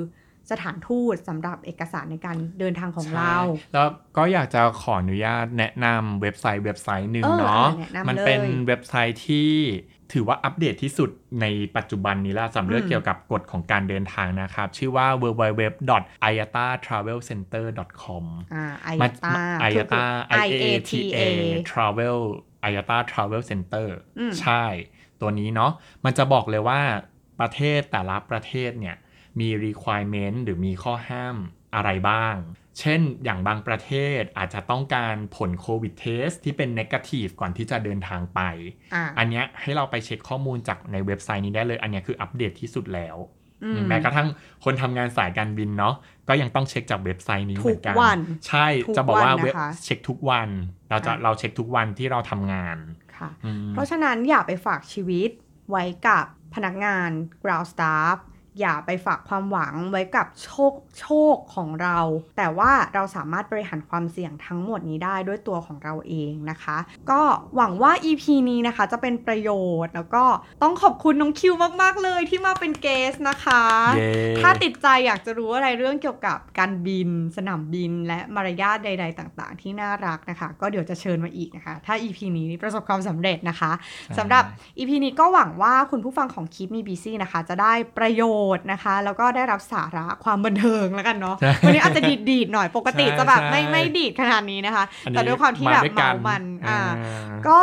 [0.51, 3.87] สถานทูตสำหรับเอกสารในการเดินทางของเราใช่แล้ว
[4.17, 9.51] ก็อยากจะขออนุญาตแนะนำเว็บไซต์เว็บไซต์หนึ่งเออเนาะแนะนำมันเป็นเลยเว็บไซต์ที่
[10.13, 11.09] ถือว่าอัปเดตที่สุด
[11.41, 11.45] ใน
[11.77, 19.33] ปัจจุบันนี้ละสำหรับอืมเกี่ยวกับกฎของการเดินทางนะครับ ชื่อว่า www.ayatatravelcenter.com อ่าไอมันตา
[19.63, 20.03] อายตา
[20.45, 21.19] I A T A
[21.71, 22.17] travel
[22.63, 23.87] อายตา travel center
[24.19, 24.63] อืมใช่
[25.21, 25.71] ตัวนี้เนาะ
[26.05, 26.79] มันจะบอกเลยว่า
[27.39, 28.95] ประเทศแต่ละประเทศเนี่ย
[29.39, 31.35] มี requirement หรือมีข้อห้าม
[31.75, 32.35] อะไรบ้าง
[32.79, 38.41] เช่น อย่างบางประเทศอาจจะต้องการผลโควิดเทสที่เป็นนกาทีฟก่อนที่จะเดินทางไป
[38.93, 43.17] อ่าอันเนี้ยให้เราไปเช็คข้อมูลจากในเว็บไซต์นี้ได้เลย อันเนี้ยคืออัปเดตที่สุดแล้ว
[43.63, 44.27] อืมแม้กระทั่ง
[44.65, 45.95] คนทำงานสายการบินเนาะ
[46.29, 49.55] ก็ยังต้องเช็คจากเว็บไซต์นี้เหมือนกันทุกวันใช่ทุกจะบอกว่าวันนะคะเว็บ
[49.85, 50.49] เช็คทุกวัน
[50.89, 52.77] เราจะอะเราเช็คทุกวันที่เราทำงาน
[53.17, 55.29] ค่ะอืมเพราะฉะนั้นอย่าไปฝากชีวิต
[55.69, 56.25] ไว้กับ
[56.55, 57.09] พนักงาน
[57.43, 58.17] ground staff
[58.59, 61.99] อย่าไปฝากความหวังไว้กับโชคโชคของเรา
[62.37, 66.77] แต่ว่าเราสามารถบริหารความเสี่ยงทั้งหมดนี้ได้ด้วยตัวของเราเองนะคะ
[67.11, 67.21] ก็
[67.55, 69.49] หวังว่า EP นี้นะคะจะเป็นประโย
[69.83, 70.23] ชน์แล้วก็
[70.61, 73.63] ต้องขอบคุณน้องคิวมาก ๆ เลยที่มาเป็นเกสนะคะ
[73.97, 83.71] เย้ถ้าติดใจอยากจะรู้อะไรเรื่องเกี่ยวกับการบิน สนามบิน และมารยาทใด ๆ ต่างๆ ที่น่ารักนะคะ ก็เดี๋ยวจะเชิญมาอีกนะคะ ถ้า EP นี้ประสบความสำเร็จนะคะ
[84.17, 84.43] สำหรับ
[84.77, 97.59] EP นี้ก็หวังว่าคุณผู้ฟังของคลิปมีบีซี่นะคะ จะได้ประโยชน์นะคะ แล้วก็ได้รับสาระความบันเทิงแล้วกันเนาะใช่วันนี้อาจจะดีดดีดๆหน่อยปกติใช่จะแบบไม่ใช่ไม่ดีดขนาดนี้นะคะอันนี้แต่ด้วยความที่แบบด้วยกัเมามันอ่าอ่าก็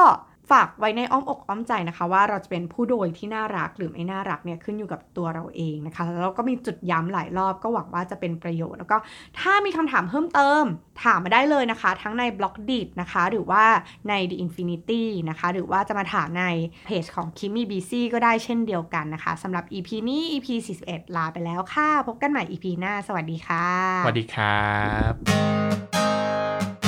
[0.51, 8.97] ฝากไว้ในอ้อมอกอ้อมใจนะคะ ว่าเราจะเป็นผู้โดยที่น่ารักหรือไม่น่ารักเนี่ยขึ้นอยู่กับตัวเราเองนะคะ แล้วก็มีจุดย้ำหลายรอบก็หวังว่าจะเป็นประโยชน์ แล้วก็
[9.39, 10.65] ถ้ามีคำถามเพิ่มเติม
[11.05, 13.65] ถามมาได้เลยนะคะ ทั้งในบล็อกดินะคะ หรือว่า
[14.09, 16.45] ใน The Infinity นะคะ หรือว่าจะมาถามใน
[16.87, 20.47] เพจของ Kimi BC ก็ได้เช่นเดียวกันนะคะสำหรับ EP นี้ EP
[20.83, 23.67] 41 ลาไปแล้วค่ะ พบกันใหม่ EP หน้า สวัสดีค่ะ
[24.05, 24.67] สวัสดีครั
[25.13, 26.86] บ